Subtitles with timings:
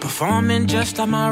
[0.00, 1.30] Performing just like my.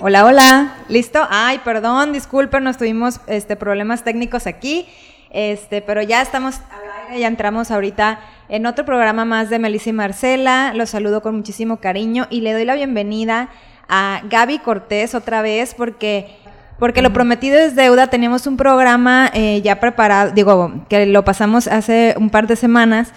[0.00, 0.74] Hola, hola.
[0.88, 1.26] ¿Listo?
[1.28, 4.86] Ay, perdón, disculpen, nos tuvimos este, problemas técnicos aquí.
[5.30, 6.60] Este, pero ya estamos
[7.18, 10.72] ya entramos ahorita en otro programa más de Melissa y Marcela.
[10.72, 13.48] Los saludo con muchísimo cariño y le doy la bienvenida
[13.88, 16.36] a Gaby Cortés otra vez porque
[16.78, 18.08] porque lo prometido es deuda.
[18.08, 23.12] Teníamos un programa eh, ya preparado, digo, que lo pasamos hace un par de semanas,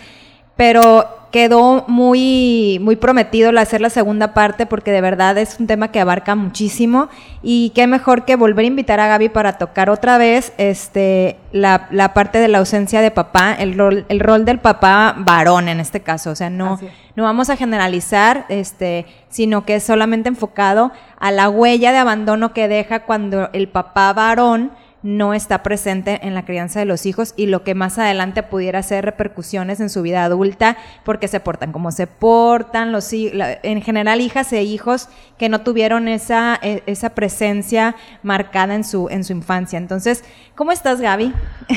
[0.56, 5.90] pero quedó muy, muy prometido hacer la segunda parte porque de verdad es un tema
[5.92, 7.10] que abarca muchísimo.
[7.44, 11.90] Y qué mejor que volver a invitar a Gaby para tocar otra vez este, la,
[11.92, 15.82] la parte de la ausencia de papá, el rol, el rol del papá varón en
[15.82, 16.80] este caso, o sea, no,
[17.18, 22.54] no vamos a generalizar, este, sino que es solamente enfocado a la huella de abandono
[22.54, 24.72] que deja cuando el papá varón
[25.06, 28.82] no está presente en la crianza de los hijos y lo que más adelante pudiera
[28.82, 34.20] ser repercusiones en su vida adulta porque se portan como se portan, los, en general
[34.20, 39.34] hijas e hijos que no tuvieron esa, e- esa presencia marcada en su, en su
[39.34, 39.78] infancia.
[39.78, 40.24] Entonces,
[40.56, 41.32] ¿cómo estás Gaby?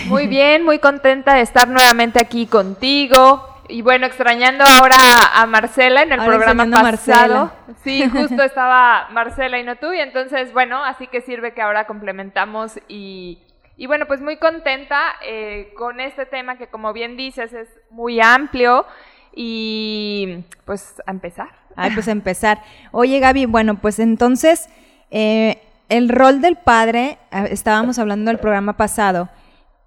[0.06, 3.57] Muy bien, muy contenta de estar nuevamente aquí contigo.
[3.68, 7.52] Y bueno, extrañando ahora a, a Marcela en el Ahora programa a pasado.
[7.84, 9.92] Sí, justo estaba Marcela y no tú.
[9.92, 13.38] Y entonces, bueno, así que sirve que ahora complementamos y,
[13.76, 18.20] y bueno, pues muy contenta eh, con este tema que como bien dices es muy
[18.20, 18.86] amplio
[19.34, 21.48] y pues a empezar.
[21.76, 22.60] Ay, pues empezar.
[22.90, 24.68] Oye, Gaby, bueno, pues entonces,
[25.12, 29.28] eh, el rol del padre, estábamos hablando del programa pasado,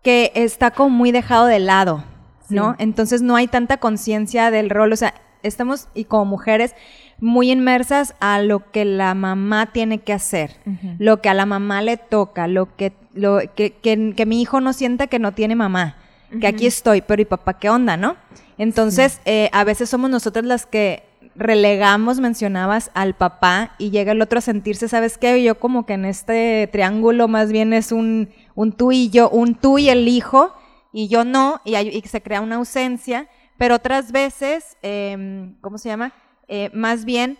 [0.01, 2.06] que está como muy dejado de lado,
[2.51, 2.75] ¿no?
[2.78, 5.13] Entonces no hay tanta conciencia del rol, o sea,
[5.44, 6.75] estamos, y como mujeres,
[7.19, 10.56] muy inmersas a lo que la mamá tiene que hacer,
[10.97, 14.59] lo que a la mamá le toca, lo que, lo, que, que, que mi hijo
[14.62, 15.97] no sienta que no tiene mamá,
[16.39, 18.16] que aquí estoy, pero ¿y papá qué onda, no?
[18.57, 21.03] Entonces, eh, a veces somos nosotras las que
[21.35, 25.41] relegamos, mencionabas, al papá y llega el otro a sentirse, ¿sabes qué?
[25.44, 29.56] Yo como que en este triángulo más bien es un, un tú y yo, un
[29.56, 30.53] tú y el hijo,
[30.91, 36.13] y yo no, y, se crea una ausencia, pero otras veces, em, ¿cómo se llama?
[36.47, 37.38] Eh, más bien,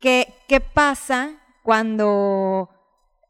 [0.00, 1.30] ¿qué, qué pasa
[1.62, 2.70] cuando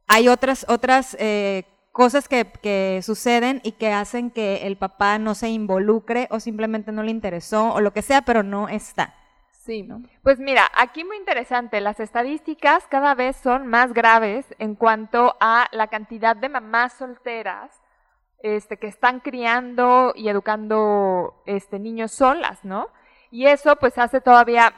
[0.07, 5.35] hay otras, otras eh, cosas que, que suceden y que hacen que el papá no
[5.35, 9.15] se involucre o simplemente no le interesó o lo que sea, pero no está?
[9.51, 9.87] Sí,
[10.23, 15.67] pues mira, aquí muy interesante, las estadísticas cada vez son más graves en cuanto a
[15.73, 17.79] la cantidad de mamás solteras
[18.41, 22.89] este, que están criando y educando este, niños solas, ¿no?
[23.31, 24.73] Y eso pues hace todavía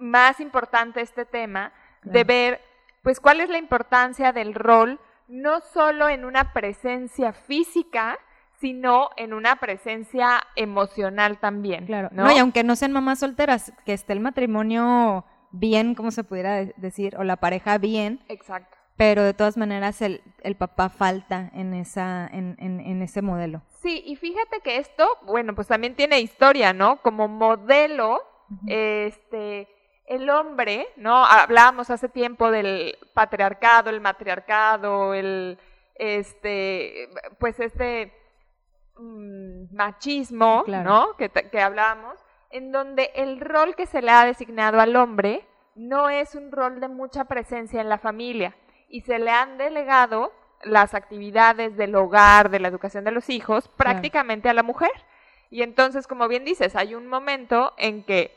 [0.00, 2.60] más importante este tema de ver
[3.02, 4.98] pues cuál es la importancia del rol,
[5.28, 8.18] no solo en una presencia física,
[8.60, 11.86] sino en una presencia emocional también.
[11.86, 12.08] Claro.
[12.12, 12.24] ¿no?
[12.24, 16.56] No, y aunque no sean mamás solteras, que esté el matrimonio bien, como se pudiera
[16.56, 18.76] de- decir, o la pareja bien, Exacto.
[18.96, 23.62] Pero de todas maneras el, el papá falta en, esa, en, en, en ese modelo.
[23.82, 27.02] Sí, y fíjate que esto, bueno, pues también tiene historia, ¿no?
[27.02, 28.22] Como modelo,
[28.68, 29.68] este,
[30.06, 31.24] el hombre, ¿no?
[31.24, 35.58] Hablábamos hace tiempo del patriarcado, el matriarcado, el,
[35.96, 37.08] este,
[37.40, 38.12] pues este
[38.96, 40.88] mm, machismo, Claro.
[40.88, 41.16] ¿no?
[41.16, 42.14] Que, que hablábamos,
[42.50, 45.44] en donde el rol que se le ha designado al hombre
[45.74, 48.54] no es un rol de mucha presencia en la familia
[48.94, 50.32] y se le han delegado
[50.62, 54.92] las actividades del hogar, de la educación de los hijos, prácticamente a la mujer.
[55.50, 58.30] Y entonces, como bien dices, hay un momento en que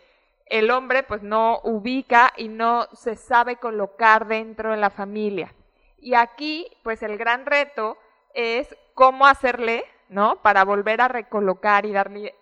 [0.48, 5.54] el hombre pues no ubica y no se sabe colocar dentro de la familia.
[6.00, 7.96] Y aquí, pues el gran reto
[8.34, 10.42] es cómo hacerle, ¿no?
[10.42, 12.34] Para volver a recolocar y darle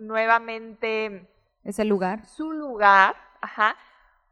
[0.00, 1.24] nuevamente
[1.62, 2.26] Ese lugar.
[2.26, 3.76] su lugar, ajá,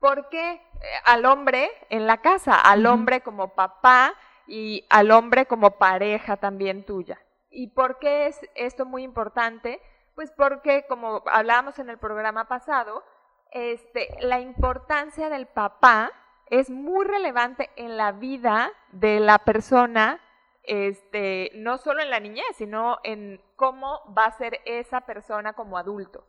[0.01, 0.61] porque eh,
[1.05, 4.15] al hombre en la casa, al hombre como papá
[4.47, 7.19] y al hombre como pareja también tuya.
[7.51, 9.81] ¿Y por qué es esto muy importante?
[10.15, 13.05] Pues porque, como hablábamos en el programa pasado,
[13.53, 16.13] este, la importancia del papá
[16.51, 20.21] es muy relevante en la vida de la persona,
[20.63, 25.79] este, no solo en la niñez, sino en cómo va a ser esa persona como
[25.79, 26.27] adulto.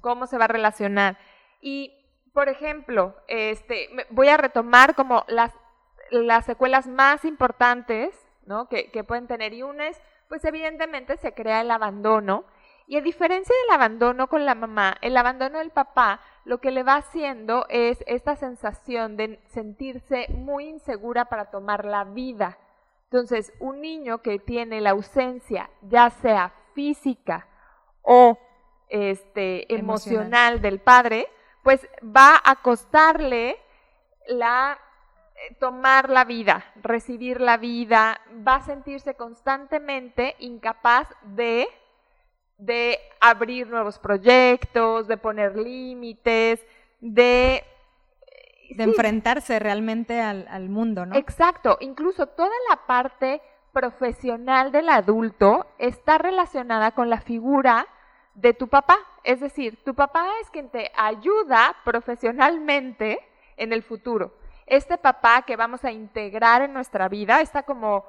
[0.00, 1.18] Cómo se va a relacionar.
[1.60, 1.94] Y,
[2.38, 5.52] por ejemplo, este, voy a retomar como las,
[6.12, 8.14] las secuelas más importantes
[8.46, 8.68] ¿no?
[8.68, 9.54] que, que pueden tener.
[9.54, 12.44] Y una es, pues evidentemente se crea el abandono.
[12.86, 16.84] Y a diferencia del abandono con la mamá, el abandono del papá lo que le
[16.84, 22.56] va haciendo es esta sensación de sentirse muy insegura para tomar la vida.
[23.10, 27.48] Entonces, un niño que tiene la ausencia, ya sea física
[28.02, 28.38] o
[28.88, 29.80] este, Emocional.
[29.80, 31.26] emocional del padre,
[31.62, 33.56] pues va a costarle
[34.26, 34.78] la
[35.34, 41.68] eh, tomar la vida, recibir la vida, va a sentirse constantemente incapaz de
[42.58, 46.60] de abrir nuevos proyectos, de poner límites,
[47.00, 47.64] de
[48.70, 51.14] De sí, enfrentarse realmente al, al mundo, ¿no?
[51.16, 53.40] Exacto, incluso toda la parte
[53.72, 57.86] profesional del adulto está relacionada con la figura
[58.34, 58.98] de tu papá.
[59.28, 63.18] Es decir, tu papá es quien te ayuda profesionalmente
[63.58, 64.32] en el futuro.
[64.64, 68.06] Este papá que vamos a integrar en nuestra vida, esta como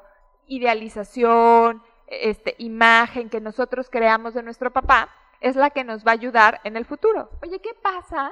[0.47, 5.09] idealización, este, imagen que nosotros creamos de nuestro papá,
[5.41, 7.29] es la que nos va a ayudar en el futuro.
[7.43, 8.31] Oye, ¿qué pasa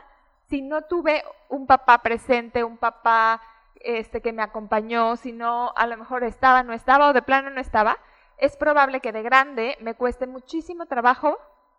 [0.49, 3.41] si no tuve un papá presente, un papá
[3.81, 7.49] este, que me acompañó, si no a lo mejor estaba, no estaba o de plano
[7.49, 7.97] no estaba?
[8.37, 11.37] Es probable que de grande me cueste muchísimo trabajo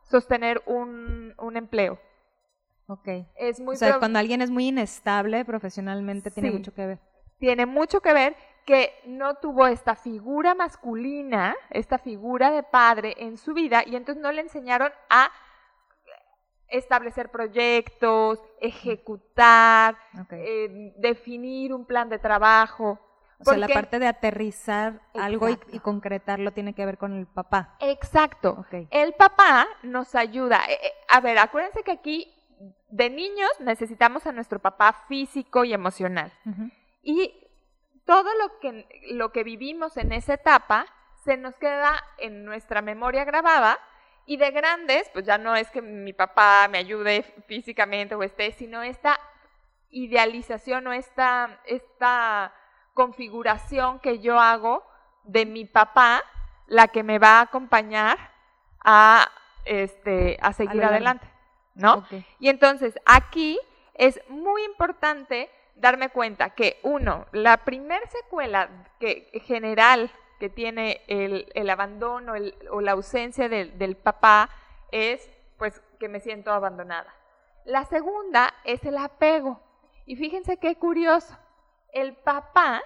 [0.09, 1.99] sostener un, un empleo.
[2.87, 3.09] Ok.
[3.37, 6.99] Es muy o sea, cuando alguien es muy inestable profesionalmente, tiene mucho que ver.
[7.39, 13.37] tiene mucho que ver que no tuvo esta figura masculina, esta figura de padre en
[13.39, 15.31] su vida y entonces no le enseñaron a
[16.69, 19.97] establecer proyectos, ejecutar,
[20.31, 22.99] eh, definir un plan de trabajo.
[23.41, 27.77] O sea, la parte de aterrizar algo y, concretarlo tiene que ver con el papá.
[27.81, 28.67] Exacto.
[28.91, 30.65] El papá nos ayuda.
[30.69, 32.35] Eh, eh, a ver, acuérdense que aquí
[32.89, 36.33] de niños necesitamos a nuestro papá físico y emocional.
[37.03, 37.33] Y
[38.05, 40.87] todo lo que, lo que vivimos en esa etapa
[41.25, 43.79] se nos queda en nuestra memoria grabada
[44.27, 48.53] y de grandes, pues ya no es que mi papá me ayude físicamente o esté,
[48.53, 49.19] sino esta
[49.91, 52.53] idealización o esta, esta
[53.03, 54.83] configuración que yo hago
[55.23, 56.25] de mi papá,
[56.67, 58.19] la que me va a acompañar
[58.85, 59.29] a,
[59.65, 61.29] este, a seguir adelante,
[61.77, 61.99] ¿no?
[62.41, 63.57] Y entonces aquí
[63.95, 68.69] es muy importante darme cuenta que uno, la primer secuela
[68.99, 70.11] que, general
[70.41, 74.51] que tiene el, el abandono el- o la ausencia del, del papá
[74.91, 77.15] es pues que me siento abandonada.
[77.65, 79.61] La segunda es el apego.
[80.05, 81.37] Y fíjense qué curioso.
[81.93, 82.83] El papá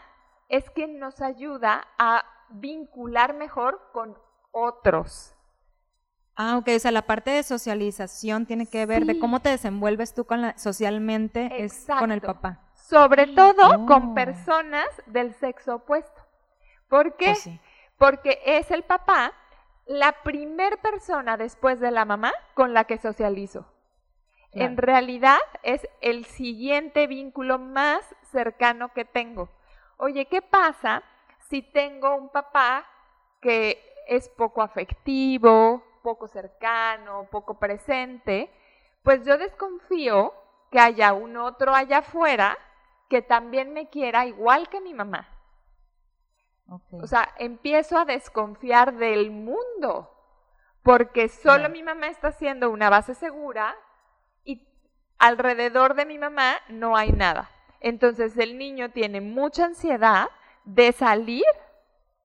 [0.48, 4.16] es quien nos ayuda a vincular mejor con
[4.50, 5.34] otros.
[6.36, 10.14] Ah, ok, o sea, la parte de socialización tiene que ver de cómo te desenvuelves
[10.14, 12.60] tú con la, socialmente es con el papá.
[12.74, 13.86] Sobre todo Oh.
[13.86, 16.20] con personas del sexo opuesto.
[16.88, 17.26] ¿Por qué?
[17.26, 17.60] Pues sí.
[17.98, 19.32] Porque es el papá
[19.86, 23.66] la primer persona después de la mamá con la que socializo.
[24.54, 29.48] En realidad es el siguiente vínculo más cercano que tengo.
[29.96, 31.02] Oye, ¿qué pasa
[31.48, 32.86] si tengo un papá
[33.40, 38.52] que es poco afectivo, poco cercano, poco presente?
[39.02, 40.34] Pues yo desconfío
[40.70, 42.58] que haya un otro allá afuera
[43.08, 45.28] que también me quiera igual que mi mamá.
[46.68, 47.02] Ok.
[47.02, 50.10] O sea, empiezo a desconfiar del mundo,
[50.82, 53.76] porque solo mi mamá está haciendo una base segura
[55.22, 57.48] alrededor de mi mamá no hay nada.
[57.80, 60.28] Entonces el niño tiene mucha ansiedad
[60.64, 61.44] de salir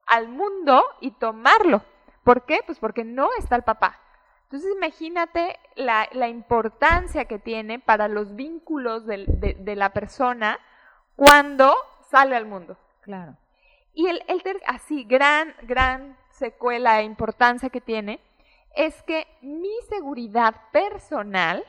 [0.08, 1.84] al mundo y tomarlo.
[2.24, 2.60] ¿Por qué?
[2.66, 4.00] Pues porque no está el papá.
[4.44, 9.26] Entonces imagínate la, la importancia que tiene para los vínculos de,
[9.60, 10.60] de la persona
[11.16, 11.76] cuando
[12.10, 12.78] sale al mundo.
[13.02, 13.36] claro.
[13.94, 18.20] Y el, el ter- así, gran, gran secuela e importancia que tiene
[18.76, 21.66] es que mi seguridad personal,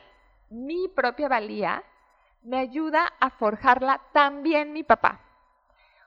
[0.49, 1.83] mi propia valía,
[2.43, 5.21] me ayuda a forjarla también mi papá.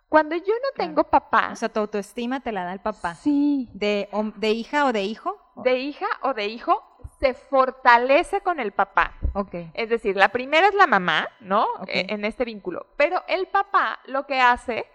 [0.09, 3.15] Cuando yo no tengo papá, O sea, tu autoestima te la da el papá.
[3.15, 5.39] sí, De, de hija o de hijo?
[5.57, 6.83] de hija o de hijo,
[7.19, 9.15] se fortalece con el papá.
[9.35, 9.55] Ok.
[9.75, 11.65] Es decir, la primera es la mamá, ¿no?
[11.81, 11.89] Ok.
[11.89, 12.87] E- En este vínculo.
[12.97, 14.87] Pero el papá lo que hace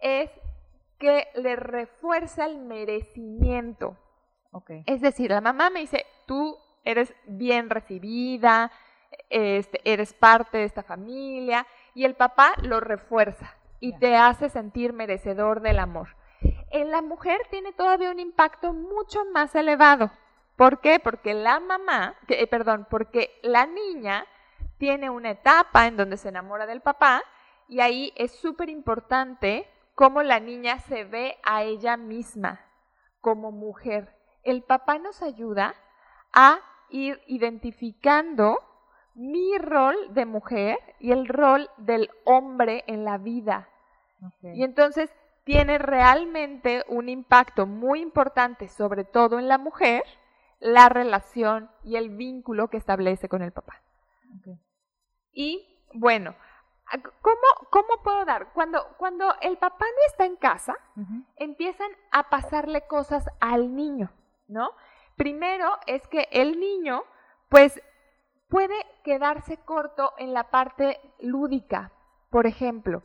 [0.00, 0.30] es
[0.98, 3.96] que le refuerza el merecimiento.
[4.52, 4.70] Ok.
[4.86, 8.70] Es decir, la mamá me dice, tú eres bien recibida,
[9.30, 14.92] este, eres parte de esta familia, y el papá lo refuerza y te hace sentir
[14.92, 16.16] merecedor del amor.
[16.70, 20.10] En la mujer tiene todavía un impacto mucho más elevado.
[20.56, 21.00] ¿Por qué?
[21.00, 24.26] Porque la mamá, que, eh, perdón, porque la niña
[24.78, 27.22] tiene una etapa en donde se enamora del papá
[27.68, 32.60] y ahí es súper importante cómo la niña se ve a ella misma
[33.20, 34.14] como mujer.
[34.42, 35.74] El papá nos ayuda
[36.32, 36.58] a
[36.90, 38.58] ir identificando
[39.14, 43.68] mi rol de mujer y el rol del hombre en la vida.
[44.42, 45.10] Y entonces
[45.44, 50.02] tiene realmente un impacto muy importante, sobre todo en la mujer,
[50.58, 53.82] la relación y el vínculo que establece con el papá.
[55.32, 56.34] Y bueno,
[57.20, 58.52] ¿cómo, ¿cómo puedo dar?
[58.52, 60.74] Cuando, cuando el papá no está en casa,
[61.36, 64.10] empiezan a pasarle cosas al niño,
[64.48, 64.70] ¿no?
[65.16, 67.04] Primero es que el niño,
[67.48, 67.80] pues,
[68.54, 71.90] puede quedarse corto en la parte lúdica.
[72.30, 73.02] Por ejemplo,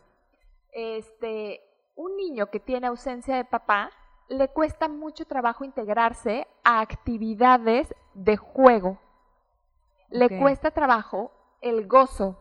[0.71, 1.59] este,
[1.95, 3.89] un niño que tiene ausencia de papá
[4.27, 9.01] le cuesta mucho trabajo integrarse a actividades de juego.
[10.11, 12.37] Le cuesta trabajo el gozo.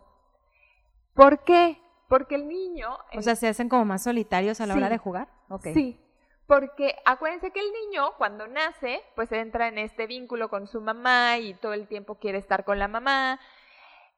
[1.15, 1.81] ¿Por qué?
[2.11, 2.91] Porque el niño...
[3.17, 5.29] O sea, se hacen como más solitarios a la hora de jugar.
[5.73, 5.99] Sí,
[6.49, 11.37] porque acuérdense que el niño cuando nace, pues entra en este vínculo con su mamá
[11.37, 13.39] y todo el tiempo quiere estar con la mamá.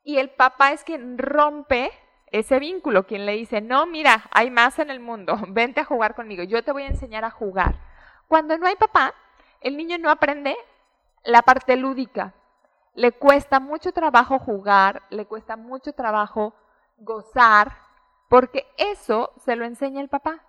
[0.05, 1.91] Y el papá es quien rompe
[2.31, 6.15] ese vínculo, quien le dice, no, mira, hay más en el mundo, vente a jugar
[6.15, 7.81] conmigo, yo te voy a enseñar a jugar.
[8.29, 9.13] Cuando no hay papá,
[9.61, 10.57] el niño no aprende
[11.25, 12.33] la parte lúdica.
[12.95, 16.55] Le cuesta mucho trabajo jugar, le cuesta mucho trabajo
[16.97, 17.77] gozar,
[18.29, 20.45] porque eso se lo enseña el papá.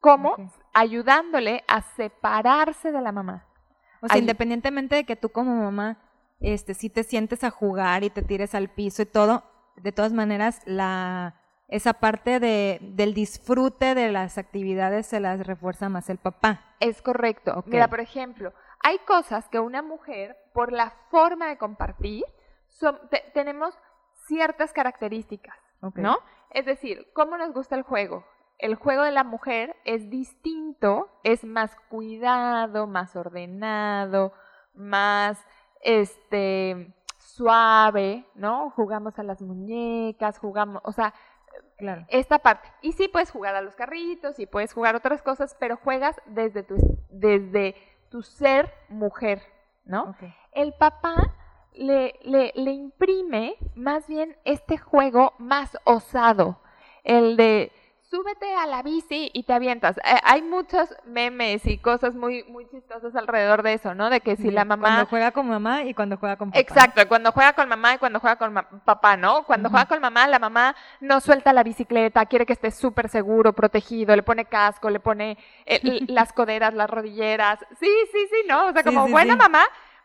[0.00, 0.34] ¿Cómo?
[0.72, 3.46] Ayudándole a separarse de la mamá.
[4.00, 5.98] O sea, independientemente de que tú como mamá,
[6.40, 9.44] este, si te sientes a jugar y te tires al piso y todo,
[9.76, 11.34] de todas maneras, la,
[11.68, 16.60] esa parte de, del disfrute de las actividades se las refuerza más el papá.
[16.80, 17.62] Es correcto.
[17.66, 22.24] Mira, por ejemplo, hay cosas que una mujer, por la forma de compartir,
[23.34, 23.78] tenemos
[24.26, 25.56] ciertas características,
[25.94, 26.18] ¿no?
[26.50, 28.24] Es decir, ¿cómo nos gusta el juego?
[28.60, 34.32] El juego de la mujer es distinto, es más cuidado, más ordenado,
[34.74, 35.44] más,
[35.80, 36.94] este,
[37.40, 38.70] suave, ¿no?
[38.70, 41.14] Jugamos a las muñecas, jugamos, o sea,
[41.78, 42.04] claro.
[42.08, 42.68] esta parte.
[42.82, 46.62] Y sí puedes jugar a los carritos y puedes jugar otras cosas, pero juegas desde
[46.62, 46.76] tu,
[47.08, 47.74] desde
[48.10, 49.42] tu ser mujer,
[49.84, 50.14] ¿no?
[50.52, 51.34] El papá
[51.72, 56.60] le, le, le imprime más bien este juego más osado,
[57.04, 57.72] el de
[58.10, 59.96] súbete a la bici y te avientas.
[59.98, 64.10] Eh, hay muchos memes y cosas muy, muy chistosas alrededor de eso, ¿no?
[64.10, 64.88] De que si la mamá...
[64.88, 66.60] Cuando juega con mamá y cuando juega con papá.
[66.60, 69.44] Exacto, cuando juega con mamá y cuando juega con papá, ¿no?
[69.44, 73.52] Cuando juega con mamá, la mamá no suelta la bicicleta, quiere que esté súper seguro,
[73.52, 77.60] protegido, le pone casco, le pone eh, las coderas, las rodilleras.
[77.78, 78.66] Sí, sí, sí, ¿no?
[78.66, 79.64] O sea, como buena mamá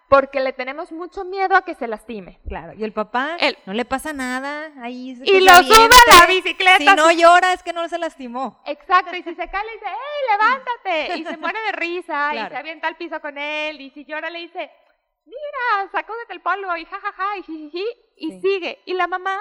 [0.09, 2.39] porque le tenemos mucho miedo a que se lastime.
[2.47, 6.77] Claro, y el papá no le pasa nada, ahí Y lo sube a la bicicleta.
[6.77, 8.61] Si no llora es que no se lastimó.
[8.65, 11.17] Exacto, y si se cae le dice, ¡eh, levántate!
[11.19, 14.29] Y se muere de risa, y se avienta al piso con él, y si llora
[14.29, 14.71] le dice,
[15.25, 17.85] mira, sacúdete el polvo, y jajaja, ja, ja, y
[18.17, 18.81] y sigue.
[18.85, 19.39] Y la mamá,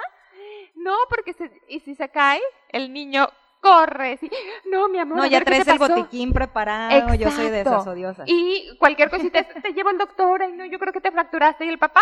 [0.75, 3.29] no, porque se, y si se cae, el niño
[3.65, 4.19] corres.
[4.65, 5.17] no, mi amor.
[5.17, 7.15] No, ya traes el botiquín preparado.
[7.15, 8.27] Yo soy de esas odiosas.
[8.27, 10.43] Y cualquier cosita te lleva el doctor.
[10.43, 11.65] y no, yo creo que te fracturaste.
[11.65, 12.01] Y el papá,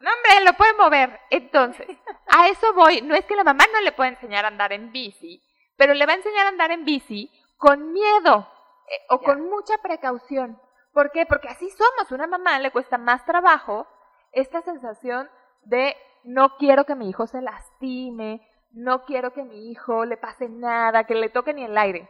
[0.00, 1.20] no, hombre, lo puede mover.
[1.30, 1.88] Entonces,
[2.28, 3.00] a eso voy.
[3.00, 5.42] No es que la mamá no le pueda enseñar a andar en bici,
[5.76, 8.48] pero le va a enseñar a andar en bici con miedo
[8.86, 10.60] eh, o con mucha precaución.
[10.92, 11.26] ¿Por qué?
[11.26, 12.12] Porque así somos.
[12.12, 13.86] Una mamá le cuesta más trabajo
[14.32, 15.30] esta sensación
[15.62, 20.16] de no quiero que mi hijo se lastime, no quiero que a mi hijo le
[20.16, 22.08] pase nada, que le toque ni el aire.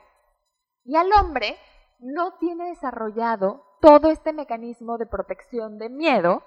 [0.84, 1.56] Y al hombre
[1.98, 6.42] no tiene desarrollado todo este mecanismo de protección de miedo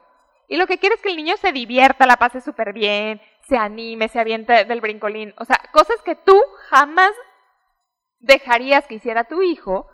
[0.51, 3.55] y lo que quiere es que el niño se divierta, la pase súper bien, se
[3.55, 5.33] anime, se aviente del brincolín.
[5.39, 6.37] O sea, cosas que tú
[6.67, 7.13] jamás
[8.19, 9.87] dejarías que hiciera tu hijo.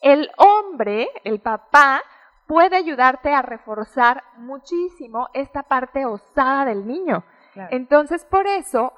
[0.00, 2.02] El hombre, el papá,
[2.48, 7.22] puede ayudarte a reforzar muchísimo esta parte osada del niño.
[7.70, 8.92] Entonces, por eso,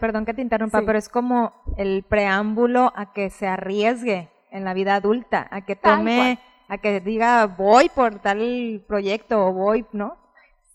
[0.00, 4.74] perdón que te interrumpa, pero es como el preámbulo a que se arriesgue en la
[4.74, 10.16] vida adulta, a que tome, a que diga voy por tal proyecto o voy, ¿no?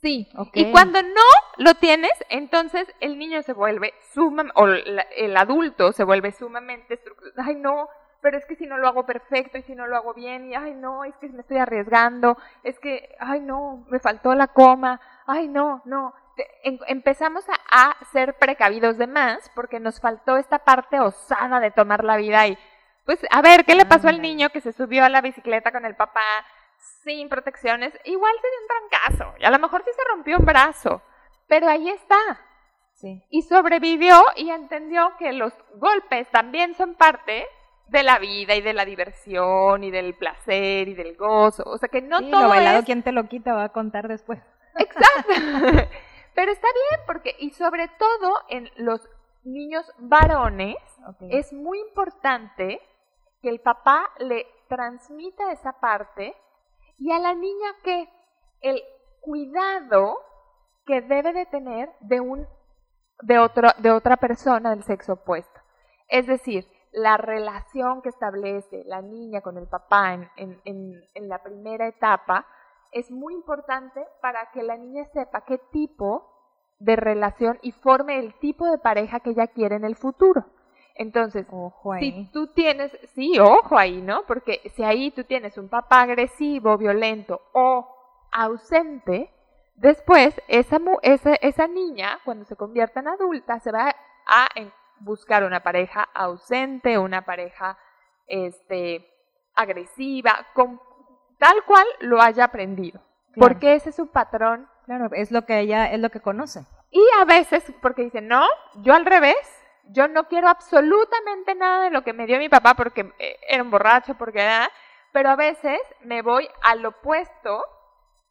[0.02, 0.30] Sí.
[0.54, 6.04] Y cuando no lo tienes, entonces el niño se vuelve sumamente, o el adulto se
[6.04, 7.00] vuelve sumamente,
[7.38, 7.90] ay no,
[8.22, 10.56] pero es que si no lo hago perfecto y si no lo hago bien, y
[10.56, 15.00] ay no, es que me estoy arriesgando, es que, ay no, me faltó la coma,
[15.26, 16.14] ay no, no.
[16.64, 22.04] Em, empezamos a, ser precavidos de más porque nos faltó esta parte osada de tomar
[22.04, 22.58] la vida y
[23.06, 25.86] pues a ver, ¿qué le pasó al niño que se subió a la bicicleta con
[25.86, 26.22] el papá?
[27.04, 29.38] sin protecciones, igual se dio un trancazo.
[29.40, 31.02] Y a lo mejor sí se rompió un brazo.
[31.48, 32.40] Pero ahí está.
[32.94, 33.24] Sí.
[33.30, 37.48] Y sobrevivió y entendió que los golpes también son parte
[37.88, 41.64] de la vida y de la diversión y del placer y del gozo.
[41.66, 42.86] O sea que no Sí, todo lo bailado, es...
[42.86, 43.54] ¿quién te lo quita?
[43.54, 44.40] Va a contar después.
[44.76, 45.90] Exacto.
[46.36, 49.08] Pero está bien porque, y sobre todo en los
[49.44, 50.78] niños varones,
[51.30, 52.82] es muy importante
[53.42, 56.36] que el papá le transmita esa parte
[56.98, 58.10] y a la niña que
[58.62, 58.84] el
[59.22, 60.20] cuidado
[60.86, 62.48] que debe de tener de un
[63.22, 65.60] de otro de otra persona del sexo opuesto.
[66.08, 71.30] Es decir, la relación que establece la niña con el papá en, en- en- en
[71.30, 72.46] la primera etapa
[72.92, 76.36] es muy importante para que la niña sepa qué tipo
[76.80, 80.46] de relación y forme el tipo de pareja que ella quiere en el futuro.
[80.96, 82.12] Entonces, Ojo ahí.
[82.12, 84.24] si tú tienes, sí, ojo ahí, ¿no?
[84.26, 87.88] Porque si ahí tú tienes un papá agresivo, violento o
[88.32, 89.30] ausente,
[89.76, 94.48] después esa, mu- esa, esa niña, cuando se convierta en adulta, se va a
[95.00, 97.78] buscar una pareja ausente, una pareja
[98.28, 99.08] este,
[99.56, 100.82] agresiva, con,
[101.40, 103.00] tal cual lo haya aprendido.
[103.34, 103.40] Claro.
[103.40, 106.66] Porque ese es su patrón Claro, es lo que ella, es lo que conoce.
[106.92, 108.44] y a veces, porque dicen, no,
[108.78, 109.38] yo al revés,
[109.92, 113.62] yo no quiero absolutamente nada de lo que me dio mi papá porque eh, era
[113.62, 114.68] un borracho, porque era,
[115.12, 117.64] pero a veces me voy al opuesto,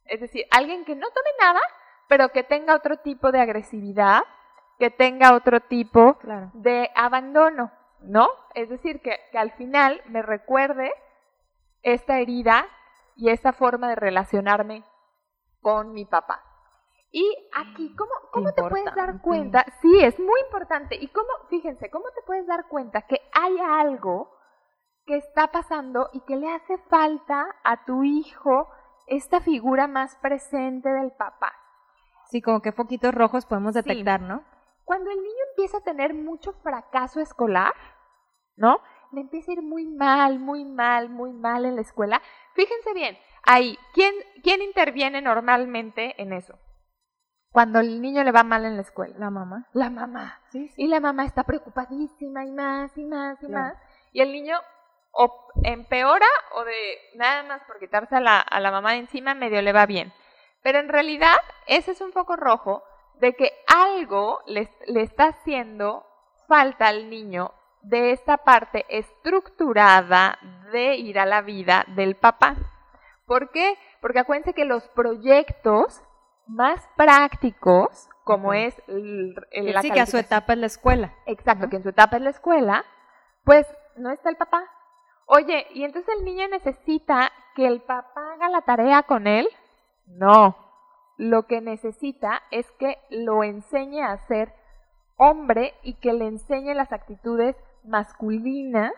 [0.05, 1.61] es decir, alguien que no tome nada,
[2.09, 4.23] pero que tenga otro tipo de agresividad,
[4.79, 6.51] que tenga otro tipo Claro.
[6.55, 8.27] de abandono, ¿no?
[8.53, 10.91] Es decir, que, que al final me recuerde
[11.83, 12.65] esta herida
[13.19, 14.85] y esta forma de relacionarme
[15.61, 16.41] con mi papá.
[17.11, 19.65] Y aquí, ¿cómo, cómo te puedes dar cuenta?
[19.81, 20.95] Sí, es muy importante.
[20.95, 24.31] Y cómo, fíjense, ¿cómo te puedes dar cuenta que hay algo
[25.05, 28.69] que está pasando y que le hace falta a tu hijo
[29.07, 31.51] esta figura más presente del papá?
[32.29, 33.81] Sí, como que foquitos rojos podemos Sí.
[33.81, 34.43] detectar, ¿no?
[34.85, 37.73] Cuando el niño empieza a tener mucho fracaso escolar,
[38.55, 38.77] ¿no?
[39.11, 42.21] Le empieza a ir muy mal, muy mal, muy mal en la escuela.
[42.53, 46.57] Fíjense bien, ahí, ¿quién, quién interviene normalmente en eso?
[47.51, 49.15] Cuando el niño le va mal en la escuela.
[49.17, 49.67] La mamá.
[49.73, 50.39] La mamá.
[50.51, 50.83] Sí, sí.
[50.83, 53.73] Y la mamá está preocupadísima y más y más y más.
[54.11, 54.59] Y el niño
[55.11, 59.33] o empeora o de nada más por quitarse a la, a la mamá de encima
[59.33, 60.13] medio le va bien.
[60.61, 62.83] Pero en realidad ese es un foco rojo
[63.15, 66.05] de que algo le, le está haciendo
[66.47, 70.37] falta al niño de esta parte estructurada
[70.71, 72.55] de ir a la vida del papá.
[73.25, 73.75] ¿Por qué?
[74.01, 76.01] Porque acuérdense que los proyectos
[76.47, 80.65] más prácticos, como es el, el- Que la sí, que a su etapa es la
[80.65, 81.13] escuela.
[81.25, 82.83] Exacto, que en su etapa en la escuela,
[83.43, 84.63] pues no está el papá.
[85.25, 89.47] Oye, ¿y entonces el niño necesita que el papá haga la tarea con él?
[90.07, 90.55] No.
[91.17, 94.53] Lo que necesita es que lo enseñe a ser
[95.17, 98.93] hombre y que le enseñe las actitudes masculinas,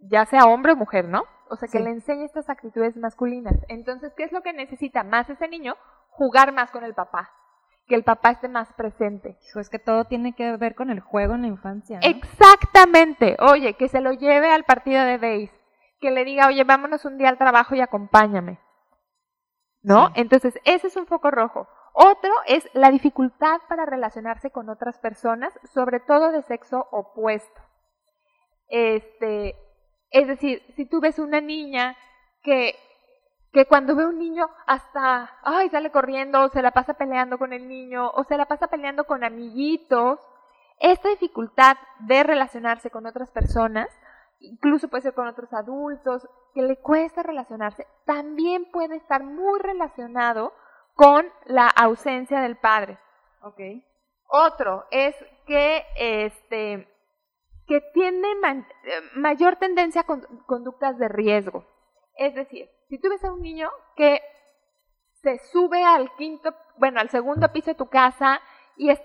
[0.00, 1.24] ya sea hombre o mujer, ¿no?
[1.48, 1.84] O sea, que Sí.
[1.84, 3.54] le enseñe estas actitudes masculinas.
[3.68, 5.74] Entonces, ¿qué es lo que necesita más ese niño?
[6.10, 7.30] Jugar más con el papá.
[7.86, 9.38] Que el papá esté más presente.
[9.48, 12.00] Hijo, es que todo tiene que ver con el juego en la infancia.
[12.02, 12.08] ¿no?
[12.08, 13.36] Exactamente.
[13.38, 15.52] Oye, que se lo lleve al partido de base.
[16.00, 18.58] Que le diga, oye, vámonos un día al trabajo y acompáñame.
[19.82, 20.08] ¿No?
[20.08, 20.12] Sí.
[20.16, 21.68] Entonces, ese es un foco rojo.
[21.98, 27.62] Otro es la dificultad para relacionarse con otras personas, sobre todo de sexo opuesto.
[28.68, 29.56] Este,
[30.10, 31.96] es decir, si tú ves una niña
[32.42, 32.76] que,
[33.50, 37.54] que cuando ve un niño hasta, ay, sale corriendo, o se la pasa peleando con
[37.54, 40.20] el niño, o se la pasa peleando con amiguitos,
[40.78, 43.88] esta dificultad de relacionarse con otras personas,
[44.40, 50.52] incluso puede ser con otros adultos, que le cuesta relacionarse, también puede estar muy relacionado
[50.96, 52.98] con la ausencia del padre.
[53.42, 53.60] Ok.
[54.28, 55.14] Otro es
[55.46, 56.88] que este
[57.68, 61.64] que tiene man- eh, mayor tendencia a con- conductas de riesgo.
[62.16, 64.20] Es decir, si tú ves a un niño que
[65.22, 68.40] se sube al quinto, bueno, al segundo piso de tu casa
[68.76, 69.02] y es-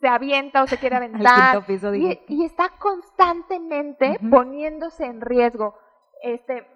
[0.00, 1.22] se avienta o se quiere aventar
[1.64, 5.78] piso, y, y está constantemente poniéndose en riesgo,
[6.22, 6.66] este,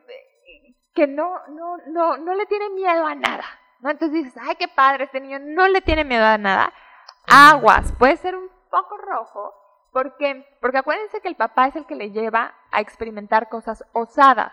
[0.94, 3.44] que no, no, no, no le tiene miedo a nada,
[3.80, 3.90] ¿no?
[3.90, 6.72] Entonces dices, ay, qué padre, este niño no le tiene miedo a nada.
[7.26, 9.52] Aguas, puede ser un poco rojo,
[9.92, 14.52] porque, porque acuérdense que el papá es el que le lleva a experimentar cosas osadas,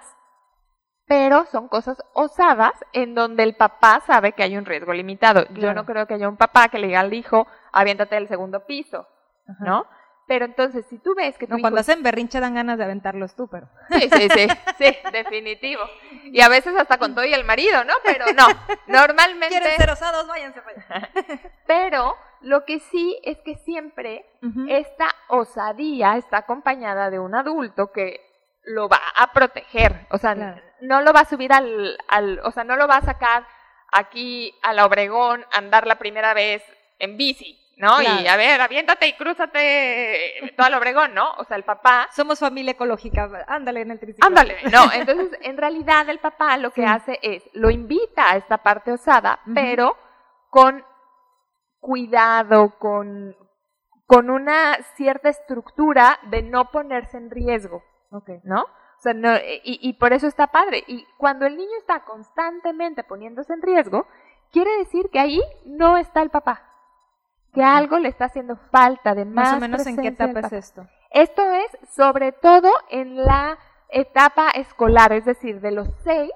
[1.05, 5.45] pero son cosas osadas en donde el papá sabe que hay un riesgo limitado.
[5.49, 5.73] Yo Claro.
[5.75, 9.07] no creo que haya un papá que le diga al hijo, aviéntate del segundo piso,
[9.47, 9.63] Ajá.
[9.65, 9.85] ¿no?
[10.25, 12.85] Pero entonces, si tú ves que tu No, cuando hijo- hacen berrinche dan ganas de
[12.85, 13.67] aventarlos tú, pero.
[13.89, 15.81] Sí, sí, sí, sí, definitivo.
[16.23, 17.93] Y a veces hasta con todo y el marido, ¿no?
[18.03, 18.47] Pero no,
[18.87, 19.49] normalmente...
[19.59, 20.25] ¿Quieren ser osados?
[20.27, 21.09] Váyanse para allá.
[21.67, 24.25] Pero lo que sí es que siempre
[24.69, 28.19] esta osadía está acompañada de un adulto que
[28.63, 30.07] lo va a proteger.
[30.09, 30.61] O sea, Claro.
[30.81, 33.45] no lo va a subir al, al, o sea, no lo va a sacar
[33.91, 36.63] aquí a la Obregón a andar la primera vez
[36.99, 38.01] en bici, ¿no?
[38.01, 41.31] Y a ver, aviéntate y crúzate todo al Obregón, ¿no?
[41.33, 43.29] O sea, el papá Somos familia ecológica.
[43.47, 44.25] Ándale en el triciclo.
[44.27, 46.87] Ándale, no, entonces en realidad el papá lo que Sí.
[46.87, 49.97] hace es, lo invita a esta parte osada, pero
[50.49, 50.83] con
[51.79, 53.35] cuidado, con,
[54.05, 58.29] con una cierta estructura de no ponerse en riesgo, Ok.
[58.43, 58.61] ¿no?
[58.61, 60.83] O sea, no, y, y por eso está padre.
[60.87, 64.07] Y cuando el niño está constantemente poniéndose en riesgo,
[64.51, 66.61] quiere decir que ahí no está el papá,
[67.53, 70.53] que algo le está haciendo falta de más Más o menos en qué etapa es
[70.53, 70.87] esto.
[71.11, 73.57] Esto es sobre todo en la
[73.89, 76.31] etapa escolar, es decir, de los 6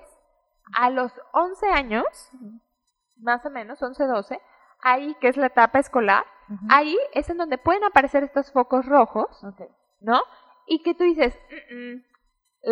[0.74, 2.06] a los 11 años,
[3.18, 4.40] más o menos, 11, 12,
[4.82, 6.26] ahí que es la etapa escolar,
[6.70, 9.44] ahí es en donde pueden aparecer estos focos rojos.
[10.00, 10.22] ¿no?
[10.68, 11.38] Y que tú dices,
[11.72, 12.04] "Mm, mm,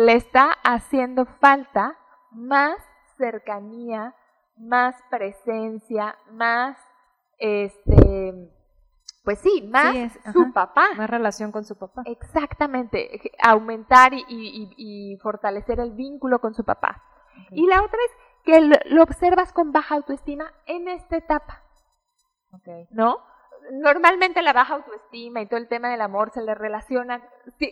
[0.04, 1.96] le está haciendo falta
[2.30, 2.76] más
[3.16, 4.14] cercanía,
[4.56, 6.78] más presencia, más,
[7.38, 8.50] este,
[9.24, 10.50] pues sí, más Sí, es- su ajá.
[10.54, 10.86] papá.
[10.96, 12.02] Más relación con su papá.
[12.06, 17.02] Exactamente, aumentar y, y- y fortalecer el vínculo con su papá.
[17.50, 18.12] Y la otra es
[18.44, 21.62] que lo, lo observas con baja autoestima en esta etapa.
[22.90, 23.18] ¿no?
[23.72, 27.22] Normalmente la baja autoestima y todo el tema del amor se le relaciona,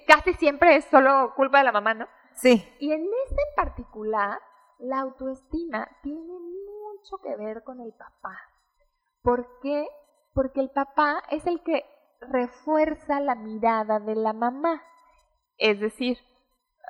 [0.06, 2.06] casi siempre es solo culpa de la mamá, ¿no?
[2.34, 2.68] Sí.
[2.80, 4.40] Y en este en particular,
[4.80, 8.36] la autoestima tiene mucho que ver con el papá.
[9.24, 9.88] ¿Por qué?
[10.34, 11.82] Porque el papá es el que
[12.20, 14.82] refuerza la mirada de la mamá.
[15.56, 16.18] Es decir,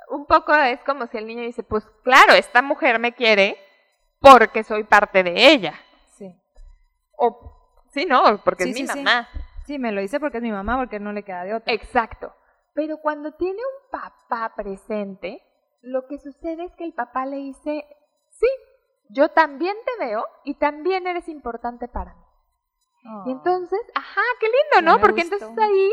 [0.09, 3.57] un poco es como si el niño dice, pues claro, esta mujer me quiere
[4.19, 5.73] porque soy parte de ella.
[6.17, 6.35] Sí.
[7.17, 8.99] O, sí, no, porque Sí, es mi sí, sí.
[9.03, 9.29] mamá.
[9.65, 11.73] Sí, me lo dice porque es mi mamá, porque no le queda de otra.
[11.73, 12.33] Exacto.
[12.73, 15.41] Pero cuando tiene un papá presente,
[15.81, 17.85] lo que sucede es que el papá le dice,
[18.31, 18.47] sí,
[19.09, 22.24] yo también te veo y también eres importante para mí.
[23.25, 24.99] Y entonces, ajá, qué lindo, ¿no?
[24.99, 25.35] Porque gustó.
[25.35, 25.91] entonces ahí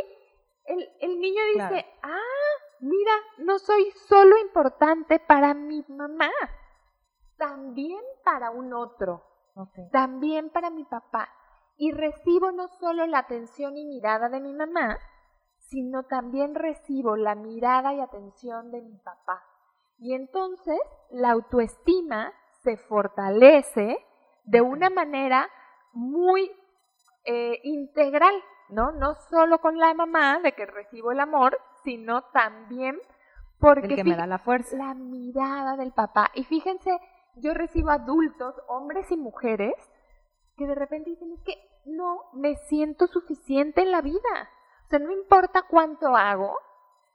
[0.65, 1.89] el, el niño dice, Claro.
[2.03, 6.31] ah, mira, no soy solo importante para mi mamá,
[7.37, 9.23] también para un otro
[9.91, 11.29] también para mi papá.
[11.77, 14.99] Y recibo no solo la atención y mirada de mi mamá,
[15.59, 19.43] sino también recibo la mirada y atención de mi papá.
[19.99, 20.79] Y entonces
[21.11, 23.99] la autoestima se fortalece
[24.45, 25.49] de una manera
[25.93, 26.51] muy
[27.25, 28.35] eh, integral,
[28.69, 28.93] ¿no?
[28.93, 32.99] No solo con la mamá, de que recibo el amor, sino también
[33.59, 34.77] porque El que me da la fuerza.
[34.77, 36.31] la mirada del papá.
[36.35, 36.99] Y fíjense,
[37.37, 39.75] yo recibo adultos, hombres y mujeres,
[40.57, 41.55] que de repente dicen, es que
[41.87, 44.51] no me siento suficiente en la vida.
[44.87, 46.57] O sea, no importa cuánto hago,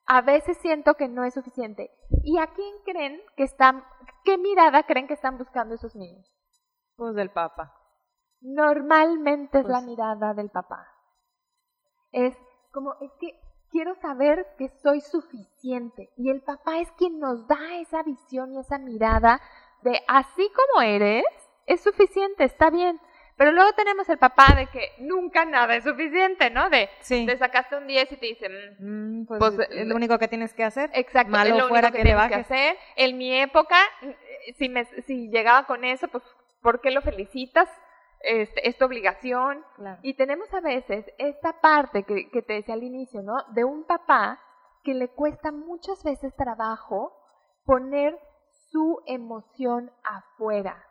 [0.06, 1.92] a veces siento que no es suficiente.
[2.24, 3.84] ¿Y a quién creen que están,
[4.24, 6.34] qué mirada creen que están buscando esos niños?
[6.96, 7.77] Pues del papá.
[8.42, 9.88] Normalmente es Pues la sí.
[9.88, 10.88] mirada del papá.
[12.12, 12.36] Es
[12.72, 13.40] como, es que
[13.72, 16.10] quiero saber que soy suficiente.
[16.18, 19.42] Y el papá es quien nos da esa visión y esa mirada
[19.82, 21.26] de así como eres,
[21.66, 23.00] es suficiente, está bien.
[23.36, 26.72] Pero luego tenemos el papá de que nunca nada es suficiente, ¿no?
[26.72, 27.24] De Sí.
[27.28, 30.54] te sacaste un 10 y te dicen, Mm, pues, Pues, es lo único que tienes
[30.56, 30.90] que hacer.
[30.94, 32.78] Exacto, Malo es lo fuera único que hacer.
[32.96, 36.24] En mi época, eh, si, me, si llegaba con eso, pues,
[36.62, 37.70] ¿por qué lo felicitas?
[38.28, 39.64] Este, es tu obligación.
[39.76, 40.00] Claro.
[40.04, 43.36] Y tenemos a veces esta parte que, que te decía al inicio, ¿no?
[43.54, 44.40] De un papá
[44.84, 47.14] que le cuesta muchas veces trabajo
[47.66, 48.20] poner
[48.72, 50.84] su emoción afuera.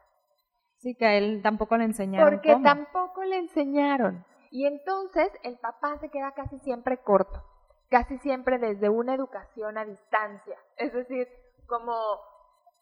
[0.78, 2.64] Sí, que a él tampoco le enseñaron Porque cómo.
[2.64, 4.24] tampoco le enseñaron.
[4.50, 7.42] Y entonces el papá se queda casi siempre corto,
[7.90, 10.58] casi siempre desde una educación a distancia.
[10.76, 11.28] Es decir,
[11.66, 11.94] como,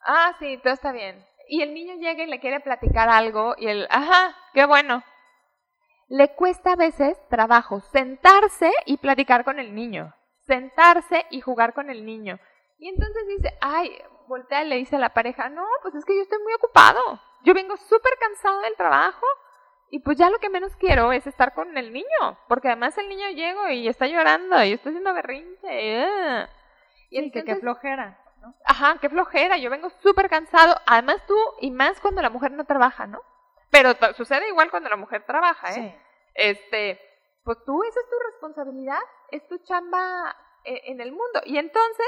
[0.05, 1.25] ah, sí, todo está bien.
[1.49, 5.03] Y el niño llega y le quiere platicar algo y él, ajá, qué bueno.
[6.09, 10.15] Le cuesta a veces trabajo sentarse y platicar con el niño,
[10.47, 12.39] sentarse y jugar con el niño.
[12.79, 13.91] Y entonces dice, ay,
[14.29, 17.01] voltea y le dice a la pareja, no, pues es que yo estoy muy ocupado.
[17.45, 19.27] Yo vengo súper cansado del trabajo
[19.91, 23.09] y pues ya lo que menos quiero es estar con el niño, porque además el
[23.09, 26.47] niño llego y está llorando y está haciendo berrinche.
[27.11, 27.65] Y Sí, que qué entonces-
[28.65, 30.75] Ajá, qué flojera, yo vengo súper cansado.
[30.87, 33.21] Además tú, y más cuando la mujer no trabaja, ¿no?
[33.71, 35.75] Pero sucede igual cuando la mujer trabaja, ¿eh?
[35.75, 35.95] Sí.
[36.35, 37.01] Este,
[37.45, 38.99] pues tú, esa es tu responsabilidad,
[39.31, 41.41] es tu chamba eh, en el mundo.
[41.45, 42.07] Y entonces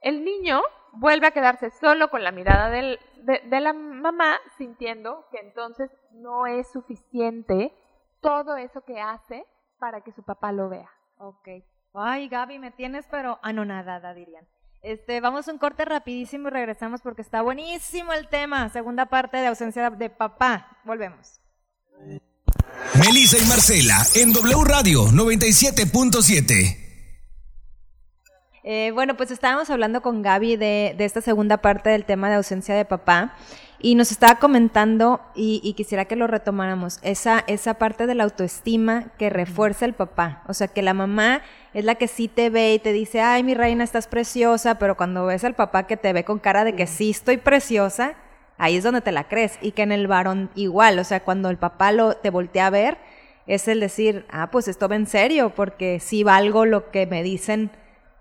[0.00, 5.26] el niño vuelve a quedarse solo con la mirada del, de, de la mamá, sintiendo
[5.30, 7.72] que entonces no es suficiente
[8.20, 9.46] todo eso que hace
[9.78, 10.90] para que su papá lo vea.
[11.18, 11.48] Ok.
[11.94, 14.46] Ay, Gaby, me tienes, pero anonadada, dirían.
[14.86, 18.68] Este, vamos a un corte rapidísimo y regresamos porque está buenísimo el tema.
[18.68, 20.78] Segunda parte de ausencia de papá.
[20.84, 21.40] Volvemos.
[22.94, 26.85] Melissa y Marcela en W Radio 97.7.
[28.68, 32.34] Eh, bueno, pues estábamos hablando con Gaby de, de esta segunda parte del tema de
[32.34, 33.36] ausencia de papá
[33.78, 38.24] y nos estaba comentando y, y quisiera que lo retomáramos, esa, esa parte de la
[38.24, 41.42] autoestima que refuerza el papá, o sea, que la mamá
[41.74, 44.96] es la que sí te ve y te dice, ay, mi reina, estás preciosa, pero
[44.96, 48.14] cuando ves al papá que te ve con cara de que sí estoy preciosa,
[48.58, 51.50] ahí es donde te la crees y que en el varón igual, o sea, cuando
[51.50, 52.98] el papá lo, te voltea a ver,
[53.46, 57.22] es el decir, ah, pues esto va en serio, porque sí valgo lo que me
[57.22, 57.70] dicen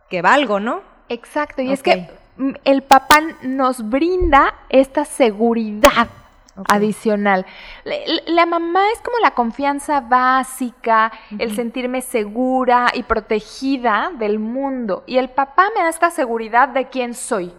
[0.09, 0.81] que valgo, ¿no?
[1.09, 6.07] Exacto, y es que mm, el papá nos brinda esta seguridad
[6.69, 7.45] adicional.
[8.27, 15.03] La, mamá es como la confianza básica, el sentirme segura y protegida del mundo.
[15.05, 17.53] Y el papá me da esta seguridad de quién soy.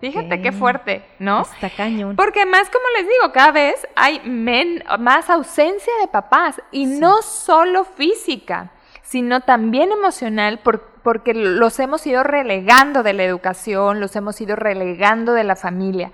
[0.00, 1.42] Fíjate qué fuerte, ¿no?
[1.42, 2.16] Está cañón.
[2.16, 7.20] Porque más, como les digo, cada vez hay men- más ausencia de papás y no
[7.20, 8.70] solo física,
[9.08, 14.56] sino también emocional por- porque los hemos ido relegando de la educación, los hemos ido
[14.56, 16.10] relegando de la familia.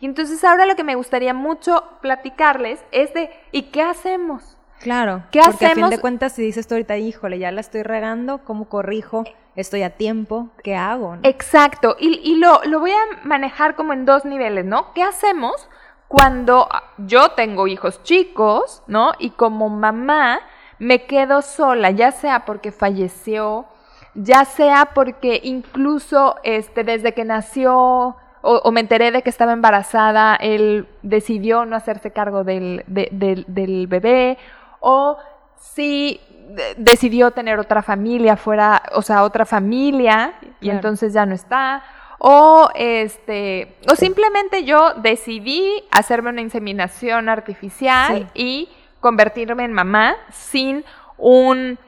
[0.00, 4.56] Y entonces ahora lo que me gustaría mucho platicarles es de, ¿y qué hacemos?
[4.80, 5.22] Claro.
[5.30, 5.90] ¿Qué porque a fin hacemos?
[5.90, 9.22] de cuentas, si dices tú ahorita, híjole, ya la estoy regando, ¿cómo corrijo?
[9.54, 11.14] Estoy a tiempo, ¿qué hago?
[11.14, 11.20] no?
[11.22, 14.92] Exacto, y, y lo, lo voy a manejar como en dos niveles, ¿no?
[14.92, 15.68] ¿Qué hacemos
[16.08, 19.12] cuando yo tengo hijos chicos, ¿no?
[19.20, 20.40] Y como mamá
[20.82, 23.66] me quedo sola, ya sea porque falleció,
[24.14, 29.52] ya sea porque incluso este, desde que nació o, o me enteré de que estaba
[29.52, 34.36] embarazada, él decidió no hacerse cargo del, de- del- del bebé,
[34.80, 35.16] o
[35.56, 41.34] si de- decidió tener otra familia fuera, o sea, otra familia, y entonces ya no
[41.34, 41.82] está.
[42.18, 48.68] O este, o simplemente yo decidí hacerme una inseminación artificial y
[49.02, 50.82] convertirme en mamá sin
[51.18, 51.78] un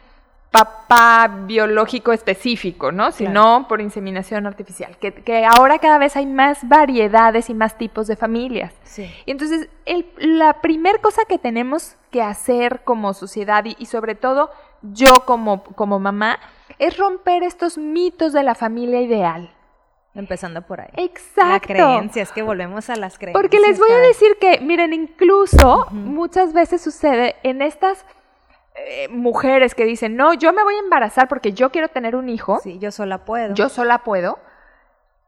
[0.51, 3.11] papá biológico específico, ¿no?
[3.11, 4.97] Sino por inseminación artificial.
[4.99, 8.73] Que, que ahora cada vez hay más variedades y más tipos de familias.
[8.85, 9.11] Sí.
[9.27, 14.15] Y entonces, el- la primer cosa que tenemos que hacer como sociedad y, y sobre
[14.15, 14.51] todo
[14.83, 16.39] yo como, como mamá
[16.79, 19.51] es romper estos mitos de la familia ideal.
[20.15, 20.91] Empezando por ahí.
[20.97, 21.45] Exacto.
[21.51, 23.41] La creencia, es que volvemos a las creencias.
[23.43, 28.05] Porque les voy a decir que, miren, incluso muchas veces sucede en estas
[28.77, 32.29] eh, mujeres que dicen, no, yo me voy a embarazar porque yo quiero tener un
[32.29, 33.55] hijo, Sí, yo sola puedo.
[33.55, 34.39] yo sola puedo,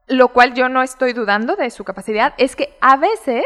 [0.06, 3.44] lo cual yo no estoy dudando de su capacidad, es que a veces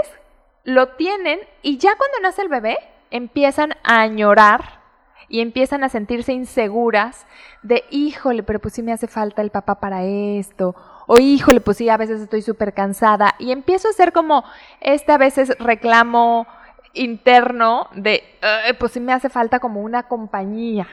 [0.64, 2.76] lo tienen y ya cuando nace el bebé
[3.10, 4.80] empiezan a añorar
[5.28, 7.26] y empiezan a sentirse inseguras
[7.62, 10.74] de, híjole, pero pues sí me hace falta el papá para esto,
[11.12, 14.44] o híjole, pues sí, a veces estoy súper cansada, y empiezo a hacer como
[14.80, 16.46] este a veces reclamo
[16.94, 20.86] interno de, "Ay, pues sí me hace falta como una compañía,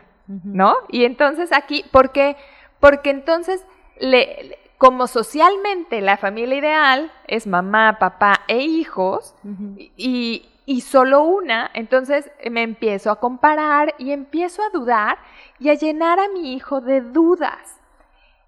[0.44, 0.76] ¿no?
[0.90, 2.36] Y entonces aquí, ¿por qué?
[2.80, 3.64] Porque entonces,
[4.00, 9.36] le, le- como socialmente la familia ideal es mamá, papá e hijos,
[9.98, 15.18] y, y solo una, entonces me empiezo a comparar y empiezo a dudar
[15.60, 17.80] y a llenar a mi hijo de dudas,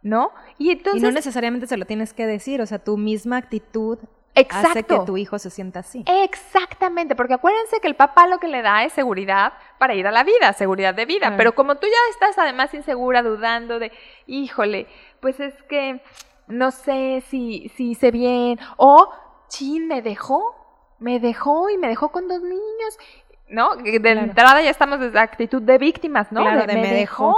[0.01, 0.31] ¿no?
[0.57, 1.01] Y Y entonces...
[1.01, 3.99] no necesariamente se lo tienes que decir, o sea, tu misma actitud
[4.51, 6.03] hace que tu hijo se sienta así.
[6.07, 10.11] Exactamente, porque acuérdense que el papá lo que le da es seguridad para ir a
[10.11, 11.33] la vida, seguridad de vida.
[11.35, 13.91] Pero como tú ya estás además insegura, dudando de,
[14.27, 14.87] híjole,
[15.19, 16.01] pues es que
[16.47, 19.09] no sé si, si hice bien, o,
[19.49, 20.55] chin, me dejó,
[20.99, 22.97] me dejó y me dejó con dos niños,
[23.49, 23.75] ¿no?
[23.75, 24.19] De Claro.
[24.21, 26.41] entrada ya estamos desde actitud de víctimas, ¿no?
[26.41, 27.35] Claro, de me dejó.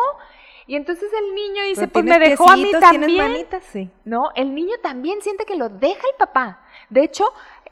[0.67, 3.17] Y entonces el niño dice, pues me dejó a mí también.
[3.31, 3.89] manitas, sí.
[4.05, 4.29] ¿no?
[4.35, 6.59] El niño también siente que lo deja el papá.
[6.89, 7.25] De hecho,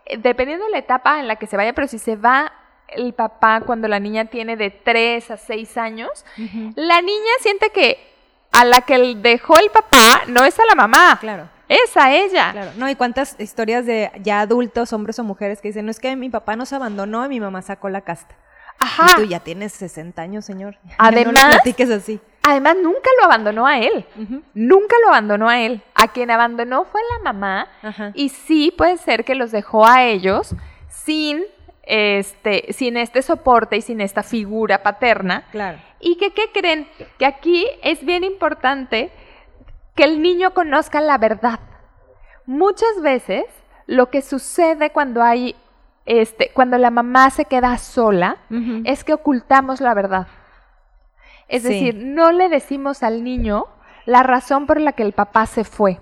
[0.05, 2.51] eh, dependiendo de la etapa en la que se vaya, pero si se va
[2.87, 6.25] el papá cuando la niña tiene de 3 a 6 años,
[6.75, 7.99] la niña siente que
[8.51, 11.47] a la que dejó el papá no es a la mamá, Claro.
[11.67, 12.51] es a ella.
[12.51, 15.99] Claro, no, y cuántas historias de ya adultos, hombres o mujeres, que dicen, no es
[15.99, 18.35] que mi papá nos abandonó y mi mamá sacó la casta.
[18.79, 19.05] Ajá.
[19.11, 20.79] Y tú ya tienes 60 años, señor.
[20.97, 22.19] Además- no le platiques así.
[22.43, 24.05] Además, nunca lo abandonó a él.
[24.53, 25.81] Nunca lo abandonó a él.
[25.93, 27.67] A quien abandonó fue la mamá.
[27.81, 28.11] Ajá.
[28.13, 30.55] Y sí puede ser que los dejó a ellos
[30.87, 31.43] sin
[31.89, 35.45] este, sin este soporte y sin esta figura paterna.
[35.51, 35.79] Claro.
[35.99, 36.87] Y que, ¿qué creen?
[37.17, 39.11] Que aquí es bien importante
[39.95, 41.59] que el niño conozca la verdad.
[42.45, 43.43] Muchas veces
[43.87, 45.55] lo que sucede cuando hay,
[46.05, 48.37] este, cuando la mamá se queda sola,
[48.85, 50.27] es que ocultamos la verdad.
[51.49, 51.69] Es Sí.
[51.69, 53.65] decir, no le decimos al niño
[54.05, 55.99] la razón por la que el papá se fue.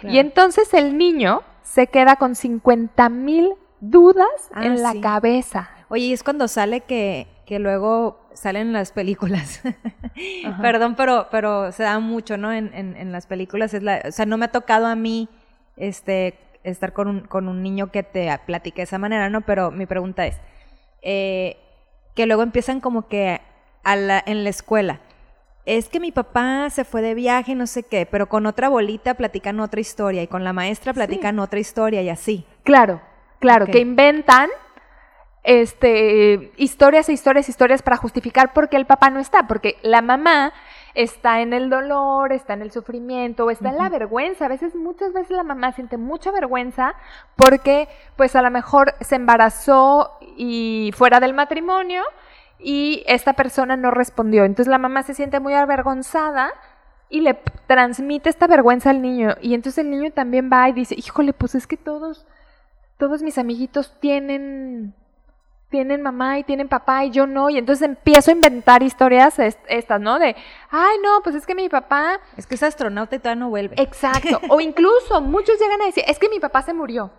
[0.00, 0.14] Claro.
[0.14, 5.00] Y entonces el niño se queda con 50 mil dudas Ah, en la sí.
[5.00, 5.70] cabeza.
[5.88, 9.60] Oye, y es cuando sale que, que luego salen las películas.
[10.62, 12.52] Perdón, pero, pero se da mucho, ¿no?
[12.52, 15.28] En, en, en las películas es la, o sea, no me ha tocado a mí
[15.76, 19.40] este estar con un, con un niño que te platique de esa manera, ¿no?
[19.40, 20.36] Pero mi pregunta es,
[21.02, 21.56] eh,
[22.14, 23.40] que luego empiezan como que
[23.84, 25.00] a la- en la escuela.
[25.66, 29.14] Es que mi papá se fue de viaje, no sé qué, pero con otra bolita
[29.14, 32.44] platican otra historia y con la maestra platican otra historia y así.
[32.64, 33.00] Claro,
[33.38, 34.48] claro, que inventan
[35.42, 40.02] este historias e historias, historias para justificar por qué el papá no está, porque la
[40.02, 40.52] mamá
[40.94, 44.46] está en el dolor, está en el sufrimiento, está en la vergüenza.
[44.46, 46.94] A veces, muchas veces la mamá siente mucha vergüenza
[47.36, 52.02] porque, pues, a lo mejor se embarazó y fuera del matrimonio
[52.62, 54.44] y esta persona no respondió.
[54.44, 56.50] Entonces la mamá se siente muy avergonzada
[57.08, 57.34] y le
[57.66, 59.34] transmite esta vergüenza al niño.
[59.40, 62.26] Y entonces el niño también va y dice, híjole, pues es que todos,
[62.98, 64.94] todos mis amiguitos tienen,
[65.70, 67.50] tienen mamá y tienen papá y yo no.
[67.50, 70.18] Y entonces empiezo a inventar historias est- estas, ¿no?
[70.18, 70.36] De,
[70.70, 73.74] ay, no, pues es que mi papá, Es que es astronauta y todavía no vuelve.
[73.80, 74.40] exacto.
[74.48, 77.10] o incluso muchos llegan a decir, es que mi papá se murió.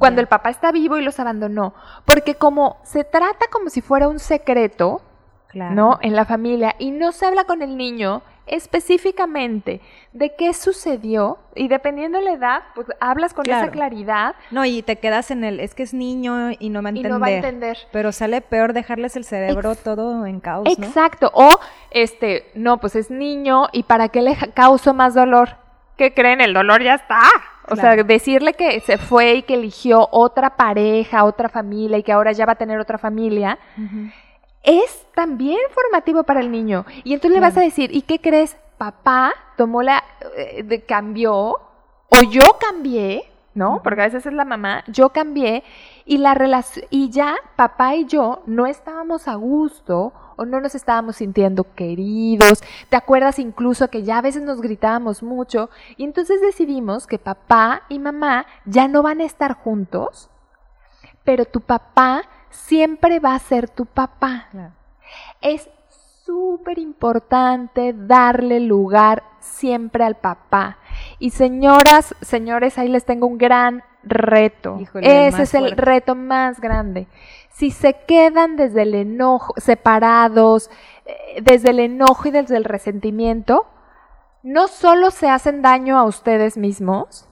[0.00, 1.74] Cuando el papá está vivo y los abandonó.
[2.04, 5.02] Porque como se trata como si fuera un secreto,
[5.48, 5.74] Claro.
[5.74, 5.98] ¿no?
[6.00, 9.80] En la familia y no se habla con el niño específicamente
[10.12, 14.82] de qué sucedió y dependiendo de la edad, pues hablas con esa claridad No, y
[14.82, 17.12] te quedas en el, es que es niño y no va a y entender.
[17.12, 17.78] no va a entender.
[17.92, 20.86] Pero sale peor dejarles el cerebro todo en caos, ¿no?
[20.86, 21.30] Exacto.
[21.34, 21.48] O
[21.90, 25.50] este, no, pues es niño y para qué le causo más dolor.
[26.00, 26.40] ¿Qué creen?
[26.40, 27.20] El dolor ya está.
[27.68, 32.10] O sea, decirle que se fue y que eligió otra pareja, otra familia y que
[32.10, 33.58] ahora ya va a tener otra familia,
[34.62, 36.86] es también formativo para el niño.
[37.04, 38.56] Y entonces le vas a decir, ¿y qué crees?
[38.78, 40.02] Papá tomó la,
[40.38, 41.34] eh, de- cambió,
[42.08, 43.82] o yo cambié, ¿no?
[43.84, 45.64] Porque a veces es la mamá, yo cambié,
[46.06, 50.74] y la relación, y ya papá y yo no estábamos a gusto, o no nos
[50.74, 52.62] estábamos sintiendo queridos.
[52.88, 55.68] ¿Te acuerdas incluso que ya a veces nos gritábamos mucho?
[55.98, 60.30] Y entonces decidimos que papá y mamá ya no van a estar juntos,
[61.24, 64.48] pero tu papá siempre va a ser tu papá.
[64.50, 64.72] Claro.
[65.42, 65.68] Es
[66.24, 70.78] súper importante darle lugar siempre al papá.
[71.18, 74.78] Y señoras, señores, ahí les tengo un gran reto.
[74.80, 77.06] Híjole, Ese es el reto más grande.
[77.52, 80.70] Si se quedan desde el enojo, separados,
[81.06, 83.66] eh, desde el enojo y desde el resentimiento,
[84.42, 87.28] no solo se hacen daño a ustedes mismos,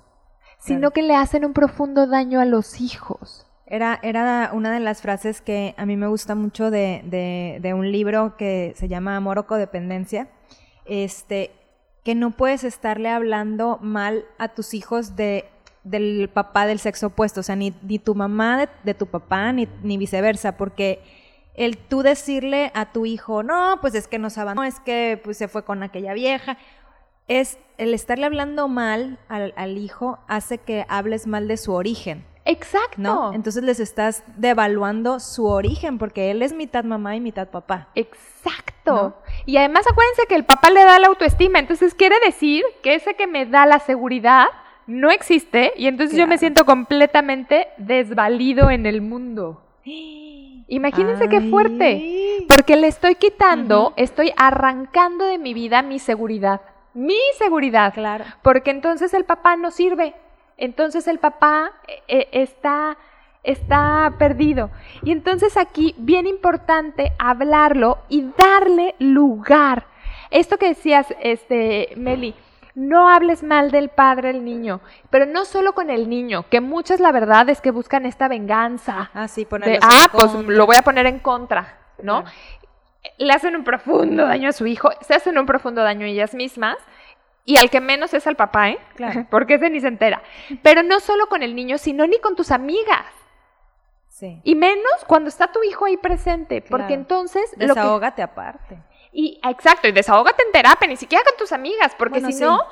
[0.58, 0.92] sino Claro.
[0.92, 3.46] que le hacen un profundo daño a los hijos.
[3.64, 7.74] Era, era una de las frases que a mí me gusta mucho de, de- de
[7.74, 10.28] un libro que se llama Amor o Codependencia.
[10.86, 11.50] Este,
[12.04, 15.44] que no puedes estarle hablando mal a tus hijos de,
[15.90, 19.52] del papá del sexo opuesto, o sea, ni, ni tu mamá de, de tu papá,
[19.52, 21.02] ni, ni viceversa, porque
[21.54, 25.36] el tú decirle a tu hijo, no, pues es que nos abandonó, es que pues,
[25.36, 26.56] se fue con aquella vieja,
[27.26, 32.24] es el estarle hablando mal al, al hijo hace que hables mal de su origen.
[32.44, 33.00] Exacto.
[33.02, 33.34] ¿no?
[33.34, 37.88] Entonces les estás devaluando su origen porque él es mitad mamá y mitad papá.
[37.94, 38.68] Exacto.
[38.86, 39.16] ¿No?
[39.44, 43.14] Y además acuérdense que el papá le da la autoestima, entonces quiere decir que ese
[43.14, 44.46] que me da la seguridad
[44.88, 49.62] no existe y entonces yo me siento completamente desvalido en el mundo.
[50.70, 56.60] Imagínense qué fuerte, porque le estoy quitando, estoy arrancando de mi vida mi seguridad,
[56.94, 58.24] mi seguridad, Claro.
[58.42, 60.14] porque entonces el papá no sirve,
[60.56, 62.96] entonces el papá eh, eh, está,
[63.44, 64.70] está perdido.
[65.02, 69.86] Y entonces aquí, bien importante, hablarlo y darle lugar.
[70.30, 72.34] Esto que decías, este, Meli,
[72.78, 77.00] no hables mal del padre del niño, pero no solo con el niño, que muchas
[77.00, 79.10] la verdad es que buscan esta venganza.
[79.12, 80.54] Ah, sí, de, ah, pues contra.
[80.54, 82.22] lo voy a poner en contra, ¿no?
[82.22, 82.36] Claro.
[83.18, 86.34] Le hacen un profundo daño a su hijo, se hacen un profundo daño a ellas
[86.34, 86.76] mismas.
[87.44, 88.78] Y al que menos es al papá, ¿eh?
[88.94, 89.26] Claro.
[89.30, 90.22] Porque ese ni se entera.
[90.62, 93.06] Pero no solo con el niño, sino ni con tus amigas.
[94.08, 94.40] Sí.
[94.44, 96.60] Y menos cuando está tu hijo ahí presente.
[96.60, 97.50] Porque entonces.
[97.52, 98.78] lo que- Desahógate aparte.
[99.20, 102.44] Y exacto, y desahógate en terapia, ni siquiera con tus amigas, porque Bueno, si sí.
[102.44, 102.62] no,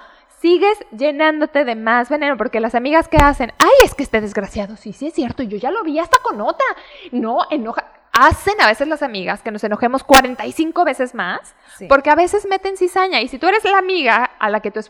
[0.40, 4.76] sigues llenándote de más veneno, porque las amigas que hacen, ay, es que este desgraciado,
[4.76, 6.66] sí, sí es cierto, yo ya lo vi hasta con otra.
[7.10, 7.84] No, enoja.
[8.12, 11.86] Hacen a veces las amigas que nos enojemos 45 veces más, Sí.
[11.88, 13.20] porque a veces meten cizaña.
[13.20, 14.80] Y si tú eres la amiga a la que tu,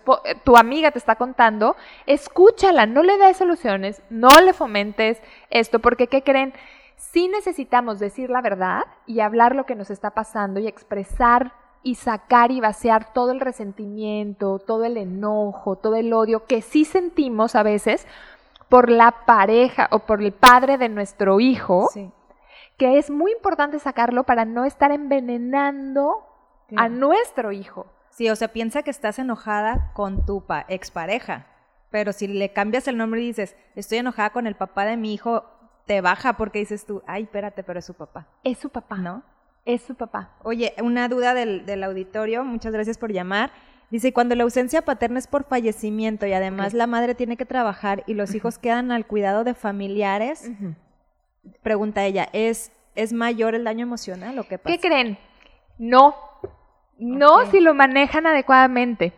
[0.44, 1.74] tu amiga te está contando,
[2.06, 6.52] escúchala, no le des soluciones, no le fomentes esto, porque ¿qué creen?
[6.96, 11.94] Sí necesitamos decir la verdad y hablar lo que nos está pasando y expresar y
[11.96, 17.54] sacar y vaciar todo el resentimiento, todo el enojo, todo el odio que sí sentimos
[17.54, 18.06] a veces
[18.68, 22.10] por la pareja o por el padre de nuestro hijo, Sí.
[22.76, 26.26] que es muy importante sacarlo para no estar envenenando
[26.76, 27.86] a nuestro hijo.
[28.10, 31.46] Sí, o sea, piensa que estás enojada con tu pa- expareja,
[31.90, 35.14] pero si le cambias el nombre y dices, estoy enojada con el papá de mi
[35.14, 35.44] hijo,
[35.86, 38.96] te baja porque dices tú, ay, espérate, pero es su papá, Es su papá.
[38.96, 39.22] ¿no?
[39.64, 40.30] Es su papá.
[40.42, 43.50] Oye, una duda del, del auditorio, muchas gracias por llamar.
[43.90, 48.02] Dice, cuando la ausencia paterna es por fallecimiento y además la madre tiene que trabajar
[48.06, 50.50] y los hijos quedan al cuidado de familiares,
[51.62, 54.74] pregunta ella, ¿es, ¿es mayor el daño emocional o qué pasa?
[54.74, 55.18] ¿Qué creen?
[55.78, 56.16] No.
[56.98, 59.12] No si lo manejan adecuadamente.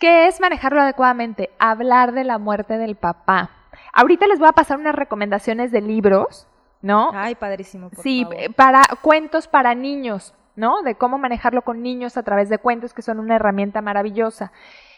[0.00, 1.50] ¿Qué es manejarlo adecuadamente?
[1.58, 3.50] Hablar de la muerte del papá.
[3.98, 6.46] Ahorita les voy a pasar unas recomendaciones de libros,
[6.82, 7.10] ¿no?
[7.12, 8.54] Ay, padrísimo, por sí, favor.
[8.54, 10.82] para cuentos para niños, ¿no?
[10.82, 14.52] De cómo manejarlo con niños a través de cuentos, que son una herramienta maravillosa.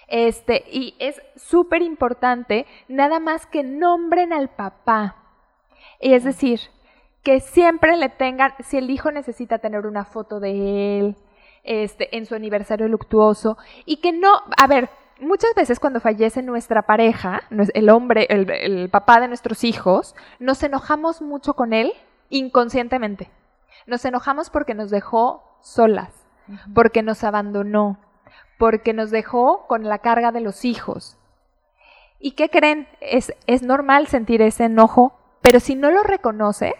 [0.06, 5.16] Este, y es súper importante nada más que nombren al papá.
[5.98, 6.60] Y es decir,
[7.22, 11.16] que siempre le tengan, si el hijo necesita tener una foto de él,
[11.64, 14.90] este, en su aniversario luctuoso, y que no, a ver,
[15.20, 17.42] muchas veces cuando fallece nuestra pareja,
[17.74, 21.92] el hombre, el, el papá de nuestros hijos, nos enojamos mucho con él
[22.28, 23.30] inconscientemente.
[23.86, 26.12] Nos enojamos porque nos dejó solas,
[26.74, 27.98] porque nos abandonó,
[28.58, 31.18] porque nos dejó con la carga de los hijos.
[32.18, 32.88] ¿Y qué creen?
[33.00, 36.74] Es, es normal sentir ese enojo, pero si no lo reconoces,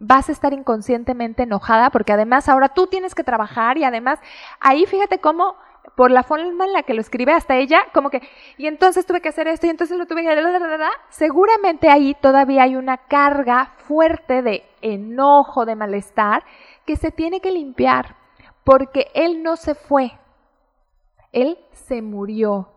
[0.00, 4.20] vas a estar inconscientemente enojada porque además ahora tú tienes que trabajar y además
[4.60, 5.56] ahí fíjate cómo
[5.98, 8.22] por la forma en la que lo escribe hasta ella, como que,
[8.56, 10.32] y entonces tuve que hacer esto, y entonces lo tuve que...
[10.32, 16.44] la, la, la, la", Seguramente ahí todavía hay una carga fuerte de enojo, de malestar,
[16.86, 18.14] que se tiene que limpiar,
[18.62, 20.12] porque él no se fue,
[21.32, 22.68] él se murió.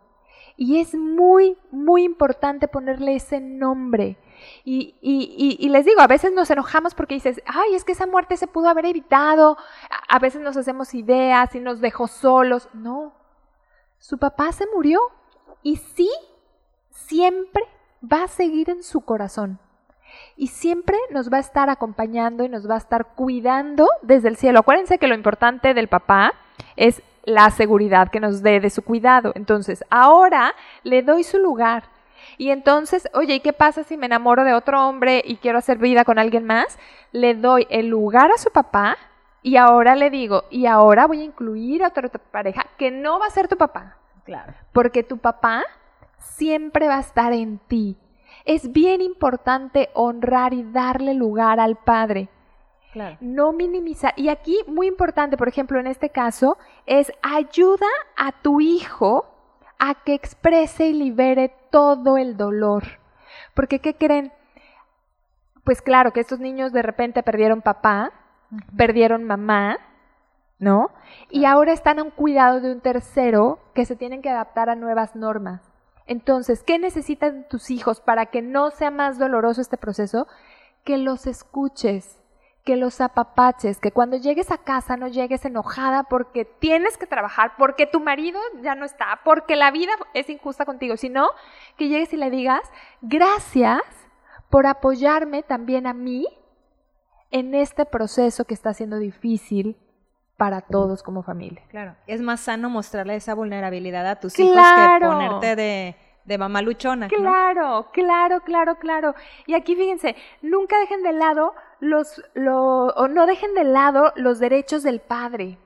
[0.58, 4.18] Y es muy, muy importante ponerle ese nombre.
[4.64, 8.38] Y, y- les digo, a veces nos enojamos porque dices, ay, es que esa muerte
[8.38, 9.58] se pudo haber evitado.
[9.90, 12.70] A, a veces nos hacemos ideas y nos dejó solos.
[12.74, 13.14] No,
[14.00, 15.00] su papá se murió
[15.64, 16.10] y sí,
[16.90, 17.64] siempre
[18.02, 19.60] va a seguir en su corazón.
[20.36, 24.36] Y siempre nos va a estar acompañando y nos va a estar cuidando desde el
[24.36, 24.60] cielo.
[24.60, 26.34] Acuérdense que lo importante del papá
[26.76, 29.32] es la seguridad que nos dé de su cuidado.
[29.36, 31.84] Entonces, ahora le doy su lugar.
[32.38, 35.78] Y entonces, oye, ¿y qué pasa si me enamoro de otro hombre y quiero hacer
[35.78, 36.78] vida con alguien más?
[37.12, 38.98] Le doy el lugar a su papá
[39.44, 43.26] y ahora le digo, y ahora voy a incluir a otra pareja que no va
[43.26, 44.54] a ser tu papá, Claro.
[44.72, 45.64] porque tu papá
[46.18, 47.98] siempre va a estar en ti.
[48.46, 52.30] Es bien importante honrar y darle lugar al padre
[52.94, 53.18] Claro.
[53.22, 54.14] no minimizar.
[54.18, 59.26] Y aquí, muy importante, por ejemplo, en este caso, es ayuda a tu hijo
[59.84, 62.84] a que exprese y libere todo el dolor.
[63.56, 64.32] Porque, ¿qué creen?
[65.64, 68.12] Pues claro, que estos niños de repente perdieron papá,
[68.78, 69.80] perdieron mamá,
[70.60, 70.92] ¿no?
[71.32, 74.76] Y ahora están a un cuidado de un tercero que se tienen que adaptar a
[74.76, 75.62] nuevas normas.
[76.06, 80.28] Entonces, ¿qué necesitan tus hijos para que no sea más doloroso este proceso?
[80.84, 82.20] Que los escuches,
[82.64, 87.54] que los apapaches, que cuando llegues a casa no llegues enojada porque tienes que trabajar,
[87.58, 91.28] porque tu marido ya no está, porque la vida es injusta contigo, sino
[91.78, 92.62] que llegues y le digas,
[93.02, 93.82] gracias
[94.50, 96.28] por apoyarme también a mí
[97.32, 99.78] en este proceso que está siendo difícil
[100.38, 101.64] para todos como familia.
[101.70, 101.96] Claro.
[102.08, 105.96] Es más sano mostrarle esa vulnerabilidad a tus hijos que ponerte de,
[106.26, 107.08] de mamá luchona.
[107.08, 107.16] ¿no?
[107.16, 109.16] Claro, claro, claro, claro.
[109.48, 114.40] Y aquí fíjense, nunca dejen de lado los, lo- o no dejen de lado los
[114.40, 115.58] derechos del padre,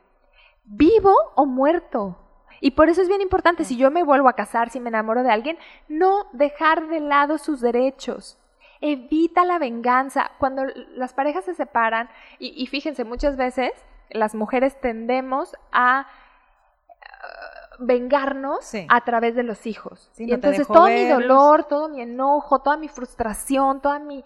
[0.63, 2.17] vivo o muerto.
[2.61, 5.23] Y por eso es bien importante, si yo me vuelvo a casar, si me enamoro
[5.23, 8.37] de alguien, no dejar de lado sus derechos.
[8.81, 10.31] Evita la venganza.
[10.39, 10.63] Cuando
[10.95, 13.71] las parejas se separan, y, y fíjense, muchas veces
[14.09, 16.07] las mujeres tendemos a
[17.79, 18.85] vengarnos Sí.
[18.89, 20.09] a través de los hijos.
[20.13, 24.23] Sí, y no entonces todo mi dolor, todo mi enojo, toda mi frustración, toda mi,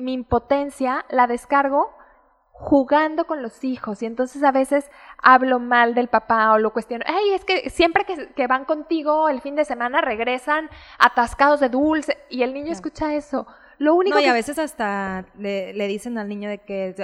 [0.00, 1.90] mi impotencia la descargo
[2.58, 4.90] jugando con los hijos y entonces a veces
[5.22, 9.28] hablo mal del papá o lo cuestiono, ay, es que siempre que, que van contigo
[9.28, 13.46] el fin de semana regresan atascados de dulce y el niño escucha eso.
[13.78, 16.94] Lo único No, y que a veces hasta le, le dicen al niño de que,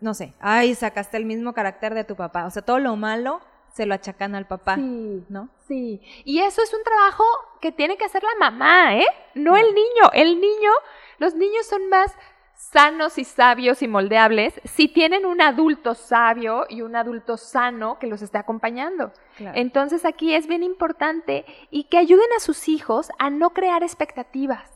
[0.00, 2.46] no sé, ay, sacaste el mismo carácter de tu papá.
[2.46, 3.40] O sea, todo lo malo
[3.74, 5.24] se lo achacan al papá, Sí.
[5.28, 5.48] ¿no?
[5.66, 7.24] Sí, y eso es un trabajo
[7.60, 9.06] que tiene que hacer la mamá, ¿eh?
[9.34, 10.10] No el niño.
[10.12, 10.70] El niño,
[11.18, 12.14] los niños son más
[12.54, 18.06] sanos y sabios y moldeables si tienen un adulto sabio y un adulto sano que
[18.06, 19.12] los esté acompañando.
[19.36, 19.58] Claro.
[19.58, 24.70] Entonces aquí es bien importante y que ayuden a sus hijos a no crear expectativas,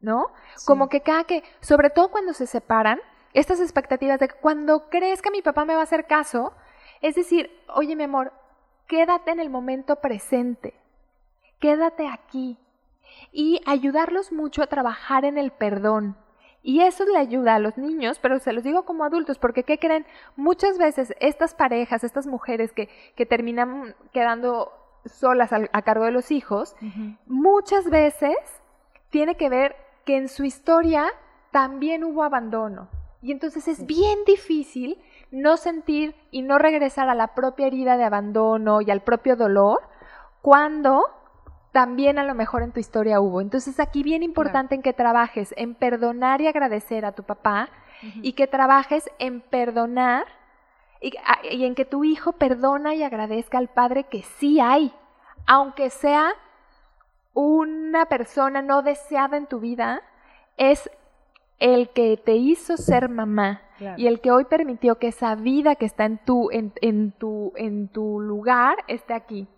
[0.00, 0.32] ¿no?
[0.66, 3.00] Como que cada que, sobre todo cuando se separan,
[3.32, 6.52] estas expectativas de que cuando crees que mi papá me va a hacer caso,
[7.04, 8.32] es decir, oye mi amor,
[8.86, 10.72] quédate en el momento presente,
[11.60, 12.56] quédate aquí
[13.30, 16.16] y ayudarlos mucho a trabajar en el perdón.
[16.62, 19.78] Y eso le ayuda a los niños, pero se los digo como adultos, porque ¿qué
[19.78, 20.06] creen?
[20.34, 24.72] Muchas veces estas parejas, estas mujeres que, que terminan quedando
[25.04, 26.74] solas a cargo de los hijos,
[27.26, 28.34] muchas veces
[29.10, 29.76] tiene que ver
[30.06, 31.12] que en su historia
[31.50, 32.88] también hubo abandono.
[33.20, 34.98] Y entonces es bien difícil
[35.34, 39.82] no sentir y no regresar a la propia herida de abandono y al propio dolor
[40.40, 41.04] cuando
[41.72, 43.40] también a lo mejor en tu historia hubo.
[43.40, 47.68] Entonces aquí bien importante en que trabajes en perdonar y agradecer a tu papá
[48.22, 50.24] y que trabajes en perdonar
[51.00, 51.12] y,
[51.50, 54.94] y en que tu hijo perdona y agradezca al padre que sí hay,
[55.46, 56.32] aunque sea
[57.32, 60.02] una persona no deseada en tu vida,
[60.56, 60.88] es
[61.58, 63.63] el que te hizo ser mamá
[63.96, 67.52] Y el que hoy permitió que esa vida que está en tu, en, en tu,
[67.56, 69.48] en tu lugar esté aquí.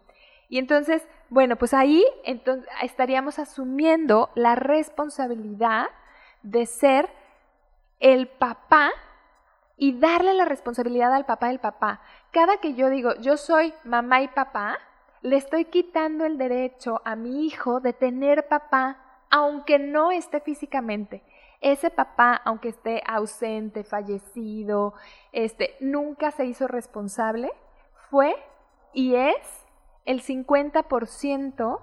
[0.48, 5.88] Y entonces, bueno, pues ahí entonces, estaríamos asumiendo la responsabilidad
[6.42, 7.08] de ser
[8.00, 8.90] el papá
[9.76, 12.00] y darle la responsabilidad al papá del papá.
[12.30, 14.78] Cada que yo digo, yo soy mamá y papá,
[15.22, 18.98] le estoy quitando el derecho a mi hijo de tener papá,
[19.30, 21.22] aunque no esté físicamente.
[21.60, 24.94] Ese papá, aunque esté ausente, fallecido,
[25.32, 27.50] este, nunca se hizo responsable,
[28.10, 28.36] fue
[28.92, 29.36] y es
[30.04, 31.80] el 50%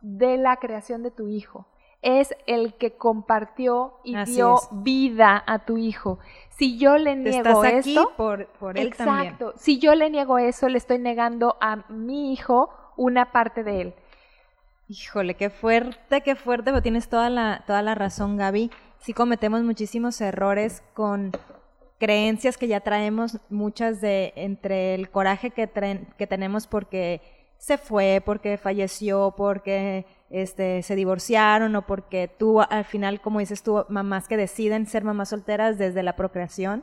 [0.00, 1.66] de la creación de tu hijo.
[2.02, 4.68] Es el que compartió y Así dio es.
[4.70, 6.18] vida a tu hijo.
[6.50, 9.32] Si yo le niego estás aquí esto, por, por él también.
[9.32, 9.54] exacto.
[9.56, 13.94] Si yo le niego eso, le estoy negando a mi hijo una parte de él.
[14.88, 18.70] Híjole, qué fuerte, qué fuerte, pero tienes toda la, toda la razón, Gaby.
[19.04, 21.30] Sí cometemos muchísimos errores con
[21.98, 27.20] creencias que ya traemos, muchas de entre el coraje que, traen- que tenemos porque
[27.58, 33.62] se fue, porque falleció, porque este, se divorciaron o porque tú al final, como dices
[33.62, 36.82] tú, mamás que deciden ser mamás solteras desde la procreación.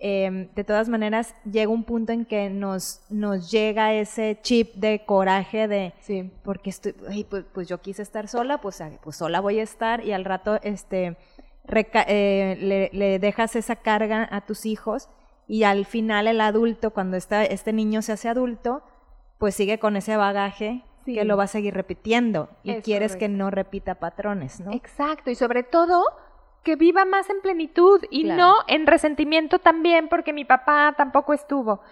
[0.00, 5.04] Eh, de todas maneras, llega un punto en que nos, nos llega ese chip de
[5.06, 6.30] coraje de Sí.
[6.42, 10.04] porque estoy, ay, pues, pues yo quise estar sola, pues, pues sola voy a estar
[10.04, 11.16] y al rato este,
[11.64, 15.08] reca- eh, le, le dejas esa carga a tus hijos
[15.46, 18.82] y al final el adulto, cuando esta, este niño se hace adulto,
[19.38, 21.14] pues sigue con ese bagaje Sí.
[21.14, 24.72] que lo va a seguir repitiendo y Es quieres que no repita patrones, ¿no?
[24.72, 26.02] Exacto, y sobre todo
[26.62, 28.38] que viva más en plenitud y Claro.
[28.42, 31.82] no en resentimiento también porque mi papá tampoco estuvo.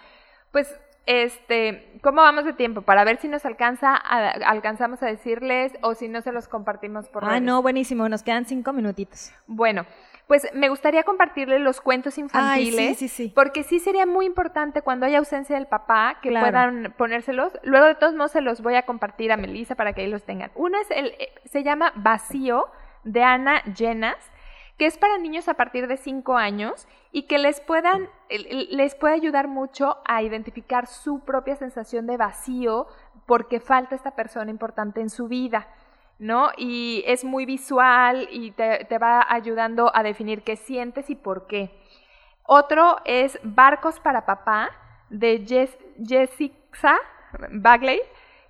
[0.51, 0.67] Pues,
[1.05, 2.81] este, ¿cómo vamos de tiempo?
[2.81, 7.09] Para ver si nos alcanza, a- alcanzamos a decirles o si no se los compartimos
[7.09, 7.41] por Ah, redes.
[7.41, 9.31] no, buenísimo, nos quedan cinco minutitos.
[9.47, 9.85] Bueno,
[10.27, 12.97] pues me gustaría compartirles los cuentos infantiles.
[12.97, 13.31] sí, sí.
[13.35, 16.45] Porque sí sería muy importante cuando hay ausencia del papá que Claro.
[16.47, 17.51] puedan ponérselos.
[17.63, 20.23] Luego de todos modos se los voy a compartir a Melissa para que ahí los
[20.23, 20.51] tengan.
[20.55, 22.65] Uno es el, eh, se llama Vacío
[23.03, 24.15] de Ana Llenas,
[24.77, 29.13] que es para niños a partir de 5 años y que les puedan, les puede
[29.13, 32.87] ayudar mucho a identificar su propia sensación de vacío
[33.25, 35.67] porque falta esta persona importante en su vida.
[36.19, 36.49] ¿no?
[36.57, 41.47] Y es muy visual y te, te va ayudando a definir qué sientes y por
[41.47, 41.71] qué.
[42.45, 44.69] Otro es Barcos para Papá,
[45.09, 46.97] de Jess- Jessica
[47.51, 47.99] Bagley,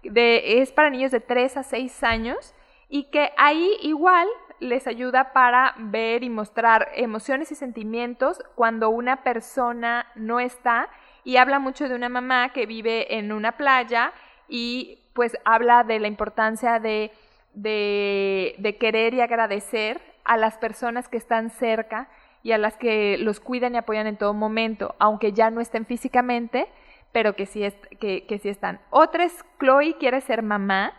[0.03, 2.53] de, es para niños de 3 a 6 años
[2.89, 4.27] y que ahí igual
[4.59, 10.89] les ayuda para ver y mostrar emociones y sentimientos cuando una persona no está
[11.23, 14.13] y habla mucho de una mamá que vive en una playa
[14.47, 17.11] y pues habla de la importancia de,
[17.53, 22.09] de, querer y agradecer a las personas que están cerca
[22.41, 25.85] y a las que los cuidan y apoyan en todo momento, aunque ya no estén
[25.85, 26.67] físicamente,
[27.11, 27.63] pero que sí,
[27.99, 28.79] que, que sí están.
[28.89, 30.93] Otra es Chloe quiere ser mamá.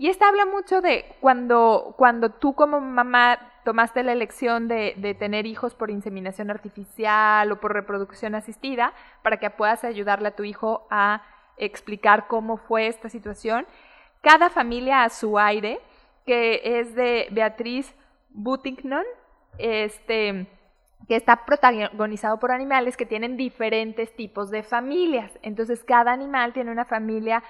[0.00, 5.12] Y esta habla mucho de cuando, cuando tú como mamá tomaste la elección de, de
[5.12, 10.42] tener hijos por inseminación artificial o por reproducción asistida, para que puedas ayudarle a tu
[10.42, 11.20] hijo a
[11.58, 13.66] explicar cómo fue esta situación.
[14.22, 15.80] Cada familia a su aire,
[16.24, 17.94] que es de Beatriz
[18.30, 19.04] Buttignon,
[19.58, 20.46] este,
[21.08, 25.30] que está protagonizado por animales que tienen diferentes tipos de familias.
[25.42, 27.42] Entonces, cada animal tiene una familia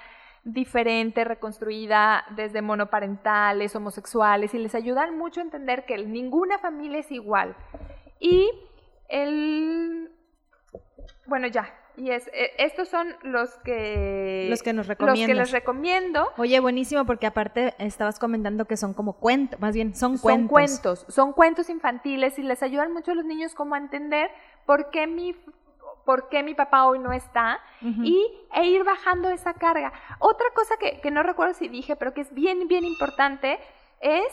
[0.43, 7.11] diferente, reconstruida desde monoparentales, homosexuales, y les ayudan mucho a entender que ninguna familia es
[7.11, 7.55] igual.
[8.19, 8.49] Y
[9.09, 10.11] el...
[11.27, 14.47] Bueno, ya, y es, eh, estos son los que...
[14.49, 15.37] Los que nos Los que recomiendas.
[15.37, 16.29] les recomiendo.
[16.37, 20.41] Oye, buenísimo, porque aparte estabas comentando que son como cuentos, más bien son cuentos.
[20.41, 24.31] Son cuentos, son cuentos infantiles y les ayudan mucho a los niños como a entender
[24.65, 25.35] por qué mi,
[26.05, 27.59] por qué mi papá hoy no está
[28.01, 29.91] y, e ir bajando esa carga.
[30.19, 33.59] Otra cosa que, que no recuerdo si dije, pero que es bien, bien importante,
[33.99, 34.27] es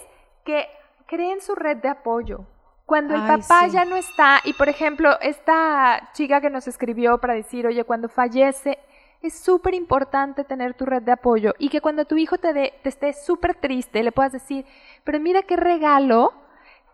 [0.44, 0.68] que
[1.06, 2.40] creen su red de apoyo.
[2.86, 3.70] Cuando el Ay, papá sí.
[3.72, 8.08] ya no está, y por ejemplo, esta chica que nos escribió para decir, oye, cuando
[8.08, 8.78] fallece,
[9.20, 12.74] es súper importante tener tu red de apoyo y que cuando tu hijo te, dé-
[12.82, 14.64] te esté súper triste, le puedas decir,
[15.04, 16.32] pero mira qué regalo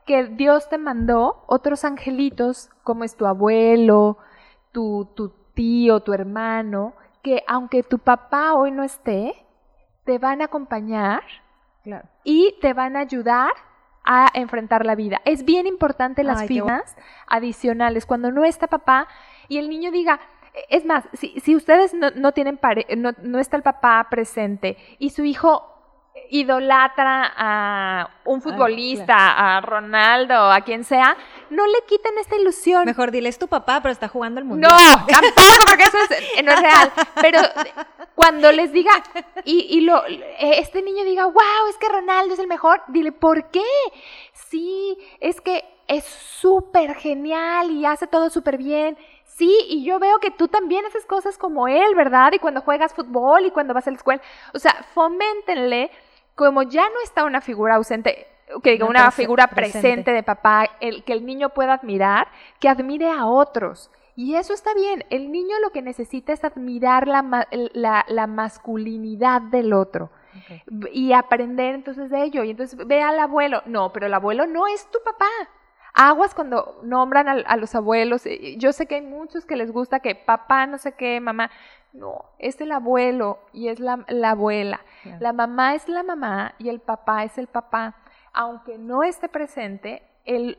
[0.06, 4.18] que Dios te mandó, otros angelitos, como es tu abuelo,
[4.74, 9.46] tu, tu tío, tu hermano, que aunque tu papá hoy no esté,
[10.04, 11.22] te van a acompañar
[11.84, 12.08] Claro.
[12.24, 13.52] y te van a ayudar
[14.04, 15.20] a enfrentar la vida.
[15.24, 16.96] Es bien importante las Ay, finas
[17.26, 18.04] adicionales.
[18.04, 19.06] Cuando no está papá
[19.48, 20.18] y el niño diga,
[20.68, 24.76] es más, si, si ustedes no, no tienen pare no, no está el papá presente
[24.98, 25.73] y su hijo
[26.30, 31.16] idolatra a un futbolista, a Ronaldo, a quien sea,
[31.50, 32.84] no le quiten esta ilusión.
[32.84, 34.68] Mejor dile, es tu papá, pero está jugando el mundo.
[34.68, 36.92] No, tampoco, porque eso es- no es real.
[37.20, 37.40] Pero
[38.14, 38.92] cuando les diga,
[39.44, 43.12] y, y lo, eh, este niño diga, wow, es que Ronaldo es el mejor, dile,
[43.12, 43.62] ¿por qué?
[44.32, 48.96] Sí, es que es súper genial y hace todo súper bien.
[49.24, 52.32] Sí, y yo veo que tú también haces cosas como él, ¿verdad?
[52.32, 54.22] Y cuando juegas fútbol y cuando vas a la escuela.
[54.54, 55.90] O sea, foméntenle,
[56.34, 58.26] como ya no está una figura ausente,
[58.62, 59.80] que diga, Una figura presente.
[59.80, 62.28] presente de papá, el, que el niño pueda admirar,
[62.60, 63.90] que admire a otros.
[64.16, 65.04] Y eso está bien.
[65.10, 70.10] El niño lo que necesita es admirar la, la, la masculinidad del otro
[70.92, 72.44] y aprender entonces de ello.
[72.44, 73.62] Y entonces ve al abuelo.
[73.66, 75.26] No, pero el abuelo no es tu papá.
[75.94, 78.24] Aguas cuando nombran a, los abuelos.
[78.56, 81.50] Yo sé que hay muchos que les gusta que papá no sé qué, mamá.
[81.94, 84.80] No, es el abuelo y es la, la abuela.
[85.20, 87.94] La mamá es la mamá y el papá es el papá.
[88.32, 90.58] Aunque no esté presente, el,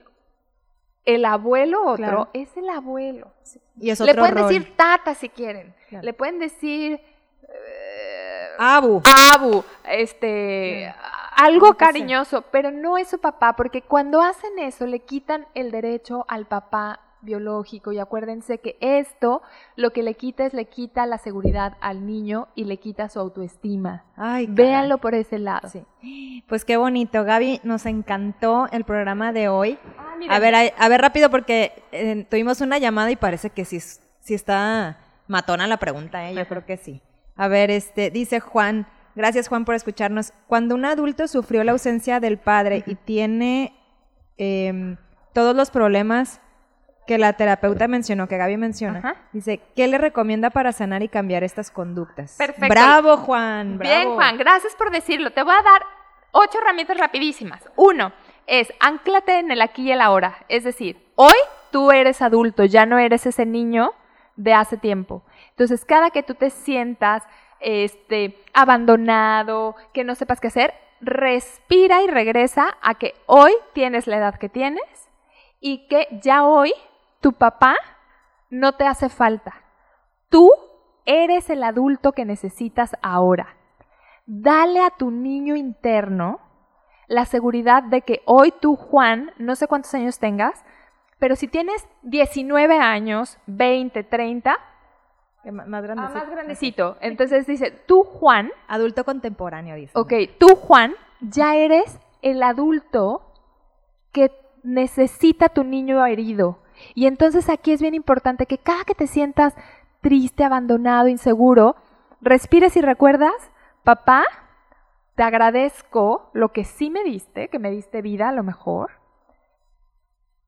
[1.03, 2.29] el abuelo otro Claro.
[2.33, 3.33] es el abuelo.
[3.77, 4.47] Y es Le otro pueden rol.
[4.47, 5.75] decir tata si quieren.
[5.89, 6.05] Claro.
[6.05, 7.01] Le pueden decir
[7.43, 9.01] eh, Abu.
[9.33, 10.87] abu, este,
[11.35, 15.69] algo Algo cariñoso, pero no es su papá, porque cuando hacen eso le quitan el
[15.71, 19.41] derecho al papá biológico y acuérdense que esto
[19.75, 23.19] lo que le quita es le quita la seguridad al niño y le quita su
[23.19, 24.05] autoestima.
[24.15, 24.55] Ay, caray.
[24.55, 25.67] Véanlo por ese lado.
[25.69, 26.43] Sí.
[26.47, 29.77] Pues qué bonito, Gaby, nos encantó el programa de hoy.
[29.97, 30.15] Ah.
[30.29, 33.79] A ver, a, a ver rápido porque eh, tuvimos una llamada y parece que sí,
[33.79, 36.35] sí está matona la pregunta, ¿eh?
[36.35, 37.01] yo creo que sí.
[37.35, 40.33] A ver, este, dice Juan, gracias Juan por escucharnos.
[40.47, 43.73] Cuando un adulto sufrió la ausencia del padre y tiene
[44.37, 44.97] em,
[45.33, 46.41] todos los problemas
[47.05, 49.15] que la terapeuta mencionó, que Gaby menciona, Ajá.
[49.31, 52.35] dice, ¿qué le recomienda para sanar y cambiar estas conductas?
[52.37, 52.67] Perfecto.
[52.69, 53.77] Bravo, Juan.
[53.77, 54.15] Bien, bravo.
[54.15, 55.31] Juan, gracias por decirlo.
[55.31, 55.83] Te voy a dar
[56.31, 57.69] ocho herramientas rapidísimas.
[57.75, 58.11] Uno
[58.47, 60.45] es anclate en el aquí y el ahora.
[60.49, 61.35] Es decir, hoy
[61.71, 63.93] tú eres adulto, ya no eres ese niño
[64.35, 65.23] de hace tiempo.
[65.51, 67.23] Entonces, cada que tú te sientas
[67.59, 74.17] este, abandonado, que no sepas qué hacer, respira y regresa a que hoy tienes la
[74.17, 74.83] edad que tienes
[75.59, 76.73] y que ya hoy
[77.25, 77.75] tu papá
[78.51, 79.55] no te hace falta.
[80.29, 80.51] Tú
[81.05, 83.55] eres el adulto que necesitas ahora.
[84.27, 86.39] Dale a tu niño interno
[87.07, 90.63] la seguridad de que hoy tú, Juan, no sé cuántos años tengas,
[91.17, 94.57] pero si tienes 19 años, 20, 30,
[95.41, 96.03] Que ma- Más grande.
[96.05, 99.97] ah, más grandecito, entonces dice, tú, Juan, Adulto contemporáneo, dice.
[99.97, 103.33] ok, tú, Juan, ya eres el adulto
[104.11, 104.29] que
[104.61, 106.59] necesita tu niño herido.
[106.93, 109.55] Y entonces aquí es bien importante que cada que te sientas
[110.01, 111.75] triste, abandonado, inseguro,
[112.21, 113.33] respires y recuerdas,
[113.83, 114.23] papá,
[115.15, 118.91] te agradezco lo que sí me diste, que me diste vida a lo mejor.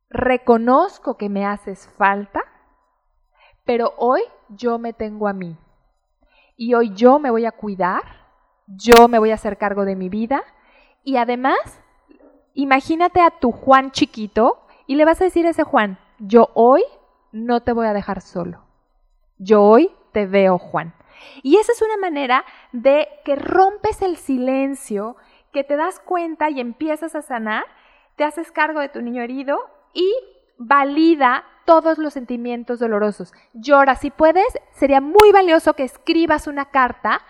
[0.09, 2.41] Reconozco que me haces falta,
[3.65, 5.57] pero hoy yo me tengo a mí.
[6.55, 8.03] Y hoy yo me voy a cuidar,
[8.67, 10.43] yo me voy a hacer cargo de mi vida
[11.03, 11.81] y además,
[12.53, 16.83] imagínate a tu Juan chiquito y le vas a decir a ese Juan, yo hoy
[17.31, 18.63] no te voy a dejar solo.
[19.37, 20.93] Yo hoy te veo, Juan.
[21.43, 25.15] Y esa es una manera de que rompes el silencio,
[25.51, 27.65] que te das cuenta y empiezas a sanar,
[28.15, 29.59] te haces cargo de tu niño herido
[29.93, 30.11] y
[30.57, 33.33] valida todos los sentimientos dolorosos.
[33.53, 37.21] Llora, si puedes, sería muy valioso que escribas una carta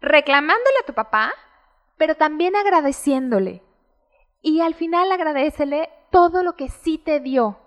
[0.00, 1.32] reclamándole a tu papá,
[1.96, 3.62] pero también agradeciéndole.
[4.40, 7.58] Y al final agradecele todo lo que sí te dio,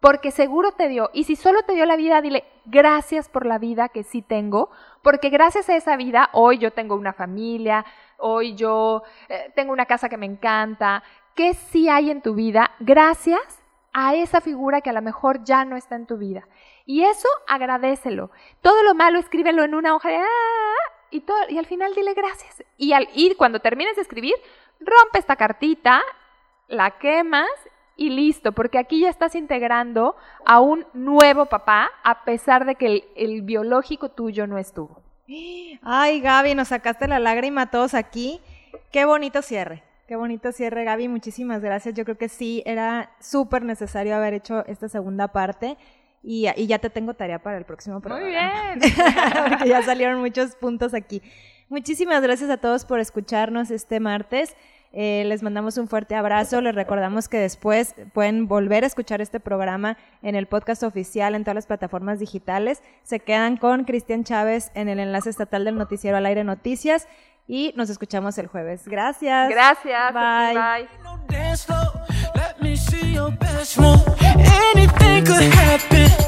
[0.00, 1.10] porque seguro te dio.
[1.12, 4.70] Y si solo te dio la vida, dile gracias por la vida que sí tengo,
[5.02, 7.84] porque gracias a esa vida hoy yo tengo una familia,
[8.18, 11.02] hoy yo eh, tengo una casa que me encanta.
[11.34, 12.72] ¿Qué sí hay en tu vida?
[12.80, 16.46] Gracias a esa figura que a lo mejor ya no está en tu vida.
[16.84, 18.30] Y eso agradecelo.
[18.62, 20.26] Todo lo malo escríbelo en una hoja de ah",
[21.10, 21.22] y,
[21.58, 22.62] al final dile gracias.
[22.76, 24.34] Y, al, y cuando termines de escribir,
[24.78, 26.02] rompe esta cartita,
[26.68, 27.48] la quemas
[27.98, 32.86] y listo, porque aquí ya estás integrando a un nuevo papá a pesar de que
[32.86, 35.02] el, el biológico tuyo no estuvo.
[35.82, 38.40] Ay, Gaby, nos sacaste la lágrima a todos aquí.
[38.92, 39.82] Qué bonito cierre.
[40.06, 41.08] Qué bonito cierre, Gaby.
[41.08, 41.94] Muchísimas gracias.
[41.94, 45.76] Yo creo que sí, era súper necesario haber hecho esta segunda parte.
[46.22, 48.24] Y, y ya te tengo tarea para el próximo programa.
[48.24, 48.94] Muy bien.
[49.48, 51.20] Porque ya salieron muchos puntos aquí.
[51.68, 54.56] Muchísimas gracias a todos por escucharnos este martes.
[54.92, 56.60] Eh, les mandamos un fuerte abrazo.
[56.60, 61.44] Les recordamos que después pueden volver a escuchar este programa en el podcast oficial en
[61.44, 62.82] todas las plataformas digitales.
[63.02, 67.06] Se quedan con Cristian Chávez en el enlace estatal del noticiero al aire noticias
[67.46, 68.86] y nos escuchamos el jueves.
[68.86, 69.48] Gracias.
[69.48, 70.14] Gracias.
[70.14, 70.88] Bye.
[75.98, 76.27] Bye.